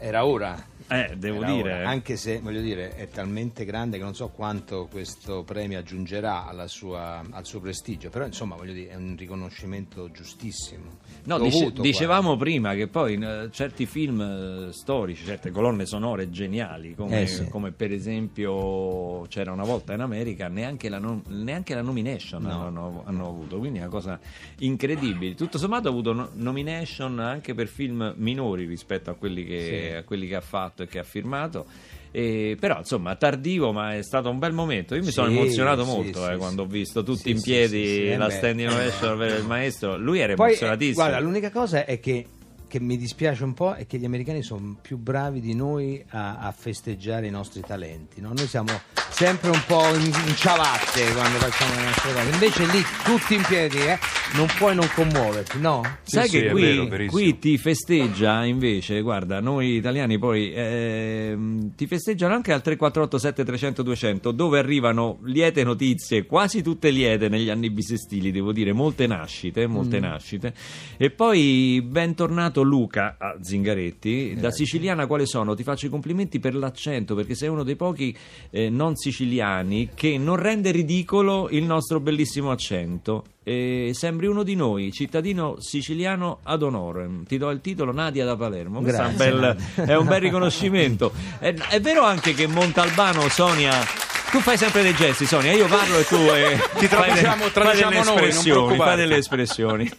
era 0.00 0.24
ora. 0.24 0.54
Eh, 0.86 1.14
devo 1.16 1.42
Era 1.42 1.52
dire. 1.52 1.72
ora, 1.72 1.88
Anche 1.88 2.16
se, 2.16 2.40
voglio 2.40 2.60
dire, 2.60 2.94
è 2.94 3.08
talmente 3.08 3.64
grande 3.64 3.96
che 3.96 4.02
non 4.04 4.14
so 4.14 4.28
quanto 4.28 4.86
questo 4.90 5.42
premio 5.42 5.78
aggiungerà 5.78 6.46
alla 6.46 6.66
sua- 6.68 7.24
al 7.30 7.46
suo 7.46 7.60
prestigio, 7.60 8.10
però 8.10 8.26
insomma, 8.26 8.54
voglio 8.54 8.74
dire, 8.74 8.90
è 8.90 8.94
un 8.96 9.14
riconoscimento 9.18 10.10
giustissimo. 10.10 10.98
No, 11.24 11.38
dice- 11.38 11.72
dicevamo 11.72 12.36
prima 12.36 12.74
che 12.74 12.86
poi 12.88 13.14
in 13.14 13.22
eh, 13.22 13.48
certi 13.50 13.86
film 13.86 14.20
eh, 14.68 14.72
storici, 14.72 15.24
certe 15.24 15.50
colonne 15.50 15.86
sonore 15.86 16.28
geniali, 16.30 16.94
come, 16.94 17.22
Eh, 17.22 17.26
sì. 17.26 17.48
come 17.48 17.72
per 17.72 17.90
esempio 17.90 19.22
c'era 19.28 19.52
una 19.52 19.64
volta 19.64 19.94
in 19.94 20.00
America, 20.00 20.48
neanche 20.48 20.88
la, 20.90 20.98
nom- 20.98 21.24
neanche 21.28 21.74
la 21.74 21.82
nomination 21.82 22.42
No. 22.42 22.66
hanno, 22.66 23.02
hanno 23.06 23.28
avuto, 23.28 23.58
quindi 23.58 23.78
è 23.78 23.82
una 23.82 23.90
cosa 23.90 24.18
incredibile. 24.58 25.34
Tutto 25.34 25.58
sommato 25.58 25.88
ha 25.88 25.90
avuto 25.90 26.12
no- 26.12 26.28
nomination 26.34 27.18
anche 27.20 27.54
per 27.54 27.68
film 27.68 28.12
minori 28.18 28.66
rispetto 28.66 29.10
a 29.10 29.14
quelli 29.14 29.44
che, 29.44 29.88
Sì. 29.90 29.96
a 29.96 30.02
quelli 30.04 30.26
che 30.28 30.34
ha 30.36 30.40
fatto 30.40 30.73
e 30.82 30.86
che 30.86 30.98
ha 30.98 31.04
firmato. 31.04 31.66
E, 32.10 32.56
però 32.60 32.78
insomma 32.78 33.16
tardivo 33.16 33.72
ma 33.72 33.94
è 33.96 34.02
stato 34.04 34.30
un 34.30 34.38
bel 34.38 34.52
momento 34.52 34.94
io 34.94 35.00
mi 35.00 35.06
Sì, 35.06 35.12
sono 35.14 35.30
emozionato 35.30 35.82
sì, 35.84 35.90
molto 35.90 36.24
sì, 36.24 36.30
eh, 36.30 36.36
quando 36.36 36.62
ho 36.62 36.66
visto 36.66 37.02
tutti 37.02 37.30
in 37.30 37.40
piedi 37.40 38.14
la 38.16 38.26
eh 38.26 38.28
beh. 38.28 38.34
standing 38.34 38.70
ovation 38.70 39.18
per 39.18 39.38
il 39.38 39.44
maestro 39.44 39.96
lui 39.98 40.20
era 40.20 40.32
Poi, 40.34 40.46
eh, 40.46 40.48
emozionatissimo 40.50 40.94
guarda, 41.04 41.18
l'unica 41.18 41.50
cosa 41.50 41.84
è 41.84 41.98
che, 41.98 42.24
che 42.68 42.78
mi 42.78 42.96
dispiace 42.96 43.42
un 43.42 43.52
po' 43.54 43.72
è 43.74 43.86
che 43.88 43.98
gli 43.98 44.04
americani 44.04 44.42
sono 44.44 44.76
più 44.80 44.96
bravi 44.96 45.40
di 45.40 45.54
noi 45.56 46.04
a, 46.10 46.38
a 46.38 46.52
festeggiare 46.52 47.26
i 47.26 47.30
nostri 47.30 47.62
talenti. 47.62 48.20
no? 48.20 48.32
Noi 48.32 48.46
siamo 48.46 48.70
sempre 49.14 49.50
un 49.50 49.62
po' 49.68 49.86
in, 49.94 50.06
in 50.06 50.34
ciabatte 50.34 51.12
quando 51.12 51.38
facciamo 51.38 51.74
le 51.76 51.84
nostre 51.84 52.12
cose. 52.12 52.30
Invece 52.30 52.66
lì, 52.66 52.82
tutti 53.04 53.34
in 53.34 53.42
piedi, 53.46 53.78
eh, 53.78 53.98
non 54.34 54.48
puoi 54.58 54.74
non 54.74 54.88
commuoverti, 54.92 55.60
no? 55.60 55.82
Sai 56.02 56.28
sì, 56.28 56.40
che 56.40 56.50
qui, 56.50 56.62
vero, 56.62 57.06
qui 57.06 57.38
ti 57.38 57.56
festeggia 57.56 58.44
invece, 58.44 59.00
guarda, 59.02 59.38
noi 59.38 59.76
italiani 59.76 60.18
poi 60.18 60.52
ehm, 60.52 61.74
ti 61.76 61.86
festeggiano 61.86 62.34
anche 62.34 62.52
al 62.52 62.60
348 62.60 63.18
7300 63.18 63.82
200 63.82 64.32
dove 64.32 64.58
arrivano 64.58 65.20
liete 65.22 65.62
notizie, 65.62 66.26
quasi 66.26 66.62
tutte 66.62 66.90
liete 66.90 67.28
negli 67.28 67.50
anni 67.50 67.70
bisestili, 67.70 68.32
devo 68.32 68.52
dire, 68.52 68.72
molte 68.72 69.06
nascite, 69.06 69.68
molte 69.68 70.00
nascite. 70.00 70.52
E 70.96 71.10
poi 71.10 71.80
bentornato 71.86 72.62
Luca 72.62 73.14
a 73.16 73.36
Zingaretti, 73.40 74.34
da 74.34 74.50
siciliana 74.50 75.06
quale 75.06 75.26
sono? 75.26 75.54
Ti 75.54 75.62
faccio 75.62 75.86
i 75.86 75.90
complimenti 75.90 76.40
per 76.40 76.56
l'accento 76.56 77.14
perché 77.14 77.36
sei 77.36 77.48
uno 77.48 77.62
dei 77.62 77.76
pochi 77.76 78.16
eh, 78.50 78.68
non 78.68 78.96
siciliani 79.04 79.90
che 79.94 80.16
non 80.16 80.36
rende 80.36 80.70
ridicolo 80.70 81.48
il 81.50 81.64
nostro 81.64 82.00
bellissimo 82.00 82.50
accento. 82.50 83.24
E 83.42 83.90
sembri 83.92 84.26
uno 84.26 84.42
di 84.42 84.54
noi, 84.54 84.90
cittadino 84.90 85.56
siciliano 85.58 86.38
ad 86.44 86.62
honorem. 86.62 87.24
Ti 87.24 87.36
do 87.36 87.50
il 87.50 87.60
titolo 87.60 87.92
Nadia 87.92 88.24
da 88.24 88.36
Palermo. 88.36 88.80
Questo 88.80 89.02
è 89.02 89.06
un 89.06 89.14
Grazie, 89.16 89.32
bel, 89.74 89.86
è 89.86 89.96
un 89.96 90.06
bel 90.06 90.20
riconoscimento. 90.20 91.12
È, 91.38 91.52
è 91.52 91.80
vero 91.80 92.04
anche 92.04 92.32
che 92.32 92.46
Montalbano, 92.46 93.28
Sonia. 93.28 94.03
Tu 94.34 94.40
fai 94.40 94.56
sempre 94.58 94.82
dei 94.82 94.94
gesti, 94.94 95.26
Sonia. 95.26 95.52
Io 95.52 95.68
parlo 95.68 95.96
e 95.96 96.04
tu 96.04 96.16
eh, 96.16 96.58
Ti 96.76 96.88
traduciamo- 96.88 97.42
fai 97.44 97.52
traduciamo 97.52 97.90
delle 97.92 98.26
espressioni, 98.26 98.76
fai 98.76 98.96
delle 98.96 99.16
espressioni. 99.16 99.90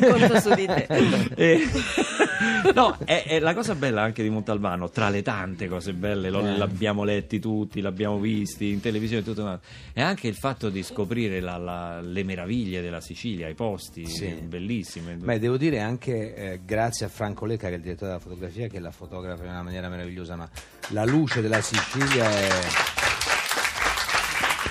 Conto 0.00 0.40
su 0.40 0.54
di 0.54 0.66
te. 0.66 0.86
Eh, 1.38 2.72
no, 2.74 2.96
è, 3.04 3.24
è 3.26 3.38
la 3.38 3.54
cosa 3.54 3.74
bella 3.76 4.02
anche 4.02 4.22
di 4.24 4.28
Montalbano, 4.30 4.90
tra 4.90 5.08
le 5.08 5.22
tante 5.22 5.68
cose 5.68 5.92
belle, 5.92 6.28
lo- 6.30 6.44
Eh. 6.44 6.56
l'abbiamo 6.56 7.04
letti 7.04 7.38
tutti, 7.38 7.80
l'abbiamo 7.80 8.18
visti 8.18 8.70
in 8.70 8.80
televisione 8.80 9.22
e 9.22 9.24
tutto 9.24 9.42
quanto, 9.42 9.64
è 9.92 10.00
anche 10.02 10.26
il 10.26 10.34
fatto 10.34 10.68
di 10.68 10.82
scoprire 10.82 11.38
la- 11.40 11.56
la- 11.56 12.00
le 12.00 12.24
meraviglie 12.24 12.80
della 12.80 13.00
Sicilia, 13.00 13.48
i 13.48 13.54
posti 13.54 14.06
Sì. 14.06 14.26
bellissimi. 14.42 15.14
Beh, 15.14 15.38
devo 15.38 15.56
dire 15.56 15.80
anche 15.80 16.34
eh, 16.34 16.60
grazie 16.64 17.06
a 17.06 17.08
Franco 17.08 17.44
Lecca, 17.46 17.68
che 17.68 17.74
è 17.74 17.76
il 17.76 17.82
direttore 17.82 18.10
della 18.10 18.22
fotografia, 18.22 18.66
che 18.66 18.80
la 18.80 18.90
fotografa 18.92 19.44
in 19.44 19.50
una 19.50 19.62
maniera 19.62 19.88
meravigliosa, 19.88 20.34
ma 20.36 20.48
la 20.88 21.04
luce 21.04 21.40
della 21.40 21.60
Sicilia 21.60 22.28
è... 22.28 22.48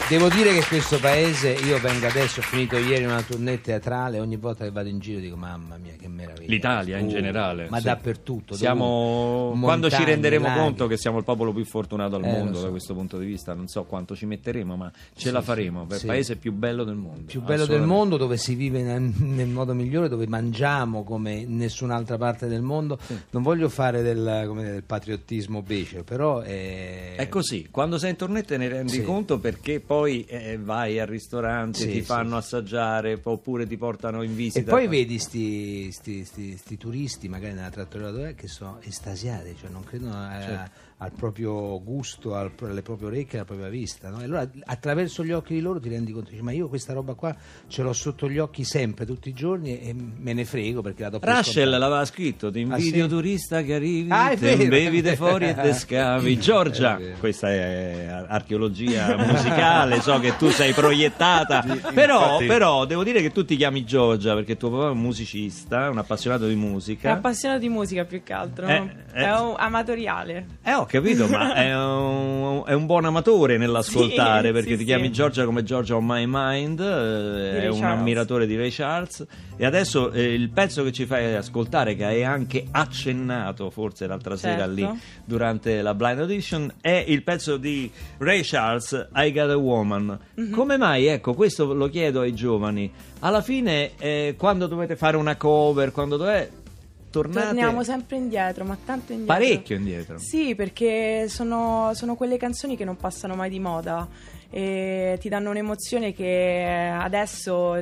Devo 0.09 0.29
dire 0.29 0.53
che 0.53 0.63
questo 0.65 0.99
paese, 0.99 1.49
io 1.51 1.77
vengo 1.79 2.05
adesso, 2.07 2.39
ho 2.39 2.43
finito 2.43 2.77
ieri 2.77 3.03
una 3.03 3.21
tournée 3.21 3.59
teatrale, 3.59 4.21
ogni 4.21 4.37
volta 4.37 4.63
che 4.63 4.71
vado 4.71 4.87
in 4.87 4.99
giro 4.99 5.19
dico 5.19 5.35
mamma 5.35 5.75
mia 5.77 5.95
che 5.99 6.07
meraviglia. 6.07 6.47
L'Italia 6.49 6.97
in 6.97 7.07
Oh, 7.07 7.09
generale. 7.09 7.67
Ma 7.69 7.79
sì. 7.79 7.83
dappertutto. 7.83 8.55
Siamo, 8.55 8.85
dovunque. 8.85 9.61
quando 9.65 9.87
ci 9.89 9.95
Montagne, 9.95 10.13
renderemo 10.13 10.45
laghi. 10.47 10.59
conto 10.59 10.87
che 10.87 10.95
siamo 10.95 11.17
il 11.17 11.25
popolo 11.25 11.51
più 11.51 11.65
fortunato 11.65 12.15
al 12.15 12.23
Eh, 12.23 12.31
mondo 12.31 12.57
so. 12.57 12.63
da 12.63 12.69
questo 12.69 12.93
punto 12.93 13.17
di 13.17 13.25
vista, 13.25 13.53
non 13.53 13.67
so 13.67 13.83
quanto 13.83 14.15
ci 14.15 14.25
metteremo, 14.25 14.77
ma 14.77 14.89
ce 15.13 15.27
Sì, 15.27 15.29
la 15.31 15.39
sì, 15.41 15.45
faremo 15.45 15.85
per 15.85 15.97
sì. 15.97 16.05
il 16.05 16.11
paese 16.11 16.35
più 16.37 16.53
bello 16.53 16.85
del 16.85 16.95
mondo. 16.95 17.23
più 17.25 17.41
bello 17.41 17.65
del 17.65 17.81
mondo 17.81 18.15
dove 18.15 18.37
si 18.37 18.55
vive 18.55 18.83
nel, 18.83 19.01
nel 19.01 19.47
modo 19.49 19.73
migliore 19.73 20.07
dove 20.07 20.25
mangiamo 20.25 21.03
come 21.03 21.43
nessun'altra 21.45 22.17
parte 22.17 22.47
del 22.47 22.61
mondo 22.61 22.97
non 23.31 23.43
voglio 23.43 23.67
fare 23.67 24.01
del, 24.03 24.45
come 24.47 24.61
dire, 24.61 24.73
del 24.73 24.83
patriottismo 24.83 25.61
becero 25.61 26.03
però 26.03 26.39
è, 26.39 27.15
È 27.17 27.27
così, 27.27 27.67
quando 27.69 27.97
sei 27.97 28.11
in 28.11 28.15
tournée 28.15 28.43
te 28.43 28.55
ne 28.55 28.69
rendi 28.69 29.01
conto 29.03 29.37
perché 29.39 29.81
poi 29.81 29.95
eh, 30.05 30.57
vai 30.61 30.99
al 30.99 31.07
ristorante, 31.07 31.79
Sì, 31.79 31.87
ti 31.91 32.01
fanno 32.01 32.31
sì. 32.39 32.45
assaggiare 32.45 33.19
oppure 33.23 33.65
ti 33.67 33.77
portano 33.77 34.21
in 34.23 34.35
visita. 34.35 34.59
e 34.71 34.73
poi 34.73 34.87
vedi 34.87 35.17
sti, 35.19 35.89
sti- 35.91 36.23
sti- 36.25 36.57
sti 36.57 36.77
turisti 36.77 37.27
magari 37.27 37.53
nella 37.53 37.69
trattoria 37.69 38.33
che 38.33 38.47
sono 38.47 38.79
estasiati 38.81 39.55
cioè 39.59 39.69
non 39.69 39.83
credono 39.83 40.13
a- 40.15 40.39
Certo. 40.41 40.71
Al 40.99 41.11
proprio 41.11 41.79
gusto 41.83 42.33
al- 42.33 42.51
alle 42.61 42.81
proprie 42.81 43.07
orecchie 43.09 43.37
alla 43.37 43.45
propria 43.45 43.69
vista 43.69 44.09
no? 44.09 44.19
e 44.19 44.23
allora 44.23 44.49
attraverso 44.65 45.23
gli 45.23 45.31
occhi 45.31 45.53
di 45.53 45.59
loro 45.61 45.79
ti 45.79 45.89
rendi 45.89 46.11
conto 46.11 46.31
dici, 46.31 46.41
ma 46.41 46.51
io 46.51 46.67
questa 46.67 46.93
roba 46.93 47.13
qua 47.13 47.35
ce 47.67 47.83
l'ho 47.83 47.93
sotto 47.93 48.27
gli 48.27 48.39
occhi 48.39 48.63
sempre 48.63 49.05
tutti 49.05 49.29
i 49.29 49.33
giorni 49.33 49.79
e 49.79 49.93
me 49.93 50.33
ne 50.33 50.43
frego 50.43 50.81
perché 50.81 51.03
la 51.03 51.09
do 51.09 51.19
per 51.19 51.29
l'aveva 51.29 52.03
scritto, 52.05 52.49
ti 52.49 52.59
Ah, 52.59 52.77
invidio 52.77 53.03
sì? 53.03 53.09
turista 53.09 53.61
che 53.61 53.75
arrivi, 53.75 54.09
Ah, 54.11 54.31
è 54.31 54.37
te 54.37 54.55
bevi 54.67 54.97
è 54.99 55.01
te 55.03 55.09
vero. 55.09 55.15
fuori 55.27 55.47
e 55.49 55.53
te 55.55 55.73
scavi. 55.73 56.39
Giorgia, 56.39 56.97
È 56.97 57.13
questa 57.19 57.49
è 57.51 58.25
archeologia 58.27 59.15
musicale, 59.17 60.01
so 60.01 60.17
che 60.19 60.35
tu 60.37 60.49
sei 60.49 60.73
proiettata, 60.73 61.63
però, 61.93 62.37
però 62.37 62.85
devo 62.85 63.03
dire 63.03 63.21
che 63.21 63.31
tu 63.31 63.45
ti 63.45 63.55
chiami 63.55 63.85
Giorgia 63.85 64.33
perché 64.33 64.57
tuo 64.57 64.71
papà 64.71 64.87
è 64.87 64.91
un 64.91 64.99
musicista, 64.99 65.89
un 65.91 65.97
appassionato 65.99 66.47
di 66.47 66.53
È 66.53 66.55
musica. 66.55 67.11
appassionato 67.11 67.59
di 67.59 67.69
musica 67.69 68.03
più 68.05 68.23
che 68.23 68.33
altro, 68.33 68.65
Eh, 68.67 69.05
è 69.13 69.21
eh. 69.23 69.31
un 69.39 69.53
amatoriale. 69.57 70.45
Eh, 70.63 70.73
ho 70.73 70.85
capito, 70.87 71.27
ma 71.27 71.53
è 71.55 71.75
un, 71.75 72.63
è 72.65 72.73
un 72.73 72.85
buon 72.85 73.05
amatore 73.05 73.57
nell'ascoltare 73.57 74.47
Sì, 74.47 74.53
perché 74.53 74.71
sì, 74.71 74.77
ti 74.77 74.83
chiami 74.85 75.05
sì. 75.05 75.11
Giorgia 75.11 75.45
come 75.45 75.63
Giorgia 75.63 75.95
on 75.95 76.05
My 76.05 76.25
Mind, 76.27 76.79
eh, 76.79 77.61
è 77.63 77.67
un 77.67 77.79
Charles. 77.79 77.99
ammiratore 77.99 78.47
di 78.47 78.55
Ray 78.55 78.69
Charles. 78.71 79.25
E 79.55 79.65
adesso 79.65 80.11
eh, 80.11 80.33
il 80.33 80.49
pezzo 80.49 80.83
che 80.83 80.91
ci 80.91 81.05
fai 81.05 81.35
ascoltare, 81.35 81.95
che 81.95 82.05
hai 82.05 82.23
anche 82.23 82.65
accennato 82.71 83.69
forse 83.69 84.07
l'altra 84.07 84.35
sera 84.35 84.65
Certo. 84.65 84.73
lì 84.73 84.89
durante 85.25 85.81
la 85.81 85.93
Blind 85.93 86.19
Audition, 86.19 86.73
è 86.81 87.03
il 87.07 87.23
pezzo 87.23 87.57
di 87.57 87.91
Ray 88.19 88.41
Charles, 88.43 89.09
I 89.15 89.31
Got 89.31 89.49
a 89.49 89.57
Woman. 89.57 90.17
Mhm. 90.35 90.51
Come 90.51 90.77
mai, 90.77 91.05
ecco, 91.07 91.33
questo 91.33 91.73
lo 91.73 91.89
chiedo 91.89 92.21
ai 92.21 92.33
giovani, 92.33 92.91
alla 93.19 93.41
fine 93.41 93.91
eh, 93.97 94.35
quando 94.37 94.67
dovete 94.67 94.95
fare 94.95 95.17
una 95.17 95.35
cover, 95.35 95.91
quando 95.91 96.17
dovete... 96.17 96.65
Tornate 97.09 97.47
Torniamo 97.47 97.83
sempre 97.83 98.17
indietro, 98.17 98.65
ma 98.65 98.77
tanto 98.83 99.13
indietro. 99.13 99.35
parecchio 99.35 99.75
indietro. 99.75 100.17
Sì, 100.17 100.55
perché 100.55 101.27
sono, 101.29 101.91
sono 101.93 102.15
quelle 102.15 102.37
canzoni 102.37 102.75
che 102.75 102.85
non 102.85 102.97
passano 102.97 103.35
mai 103.35 103.49
di 103.49 103.59
moda 103.59 104.07
e 104.49 105.17
ti 105.19 105.29
danno 105.29 105.49
un'emozione 105.49 106.13
che 106.13 106.91
adesso 106.93 107.79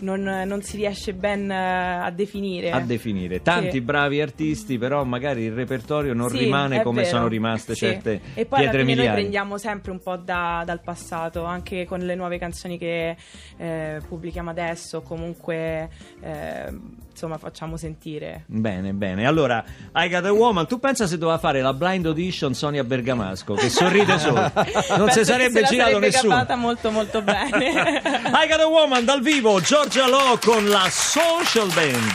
non, 0.00 0.20
non 0.22 0.62
si 0.62 0.76
riesce 0.76 1.12
ben 1.14 1.50
eh, 1.50 2.00
a 2.02 2.10
definire. 2.10 2.70
a 2.70 2.80
definire 2.80 3.42
tanti 3.42 3.72
Sì. 3.72 3.80
bravi 3.80 4.20
artisti 4.20 4.78
però 4.78 5.04
magari 5.04 5.42
il 5.44 5.52
repertorio 5.52 6.14
non 6.14 6.30
Sì, 6.30 6.38
rimane 6.38 6.80
è 6.80 6.82
come 6.82 7.02
vero. 7.02 7.16
sono 7.16 7.28
rimaste 7.28 7.74
Sì. 7.74 7.80
certe 7.86 8.20
e 8.34 8.44
poi 8.46 8.60
alla 8.60 8.70
fine 8.70 8.84
noi 8.84 8.94
miliari 8.94 9.20
prendiamo 9.20 9.58
sempre 9.58 9.90
un 9.90 10.00
po' 10.00 10.16
da- 10.16 10.62
dal 10.64 10.80
passato 10.82 11.44
anche 11.44 11.84
con 11.86 12.00
le 12.00 12.14
nuove 12.14 12.38
canzoni 12.38 12.78
che 12.78 13.16
eh, 13.56 14.00
pubblichiamo 14.06 14.50
adesso 14.50 15.02
comunque 15.02 15.88
eh, 16.22 16.78
insomma 17.10 17.38
facciamo 17.38 17.76
sentire 17.76 18.44
Bene, 18.46 18.92
bene. 18.92 19.26
Allora, 19.26 19.62
I 19.94 20.08
Got 20.08 20.24
a 20.24 20.32
Woman, 20.32 20.66
tu 20.66 20.78
pensa 20.78 21.06
se 21.06 21.18
doveva 21.18 21.38
fare 21.38 21.60
la 21.60 21.72
blind 21.74 22.06
audition 22.06 22.54
Sonia 22.54 22.82
Bergamasco, 22.84 23.54
che 23.54 23.68
sorride 23.68 24.18
solo. 24.18 24.50
Non 24.96 25.10
si 25.10 25.24
sarebbe 25.24 25.60
se 25.60 25.66
girato 25.66 25.90
sarebbe 25.90 26.06
nessuno. 26.06 26.32
cavata 26.34 26.56
molto 26.56 26.90
molto 26.90 27.20
bene 27.22 27.68
I 28.32 28.48
Got 28.48 28.60
a 28.60 28.66
Woman 28.68 29.04
dal 29.04 29.20
vivo, 29.22 29.60
Giorgia 29.60 29.89
Lo 29.96 30.38
con 30.38 30.70
la 30.70 30.88
Social 30.88 31.68
Band. 31.74 32.12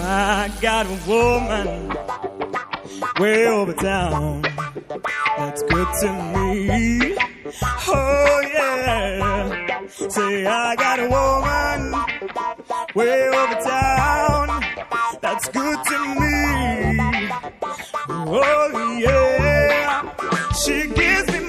I 0.00 0.50
got 0.62 0.86
a 0.86 0.98
woman 1.06 1.92
way 3.20 3.46
over 3.46 3.74
town 3.74 4.42
that's 5.36 5.62
good 5.64 5.88
to 6.00 6.12
me. 6.12 7.16
Oh 7.88 8.40
yeah. 8.50 9.86
Say 9.88 10.46
I 10.46 10.76
got 10.76 10.98
a 10.98 11.08
woman 11.08 11.92
way 12.94 13.28
over 13.28 13.60
town 13.60 14.64
that's 15.20 15.48
good 15.50 15.78
to 15.84 15.98
me. 16.20 16.28
Oh 18.10 18.98
yeah. 18.98 20.12
She 20.64 20.86
gives 20.88 21.30
me 21.32 21.47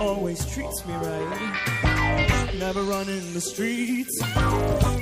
always 0.00 0.44
treats 0.46 0.84
me 0.84 0.92
right. 0.94 2.50
Never 2.58 2.82
running 2.82 3.32
the 3.32 3.40
streets, 3.40 4.10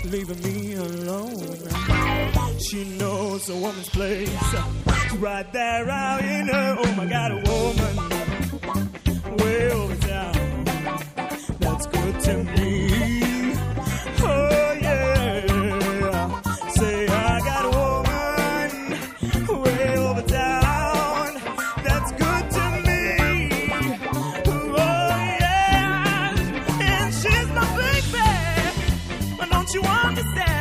leaving 0.04 0.42
me 0.42 0.74
alone. 0.74 1.56
She 2.68 2.84
knows 2.98 3.48
a 3.48 3.56
woman's 3.56 3.88
place, 3.88 4.28
right 5.14 5.50
there 5.54 5.88
out 5.88 6.22
in 6.22 6.48
her. 6.48 6.76
Oh 6.78 6.94
my 6.96 7.06
God, 7.06 7.32
a 7.32 7.36
woman 7.36 8.05
I 29.98 30.14
the. 30.14 30.55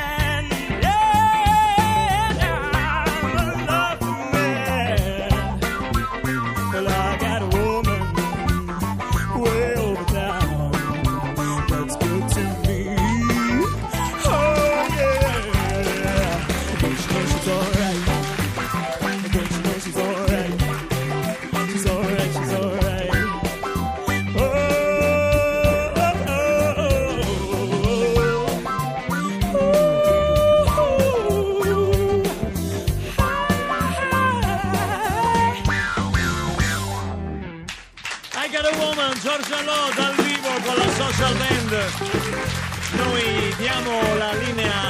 Noi 42.97 43.53
diamo 43.57 44.15
la 44.17 44.33
linea 44.33 44.89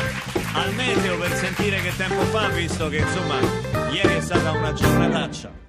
al 0.54 0.74
meteo 0.74 1.18
per 1.18 1.34
sentire 1.36 1.82
che 1.82 1.94
tempo 1.98 2.22
fa, 2.26 2.48
visto 2.50 2.88
che 2.88 2.98
insomma 2.98 3.40
ieri 3.92 4.16
è 4.16 4.22
stata 4.22 4.52
una 4.52 4.72
giornataccia. 4.72 5.64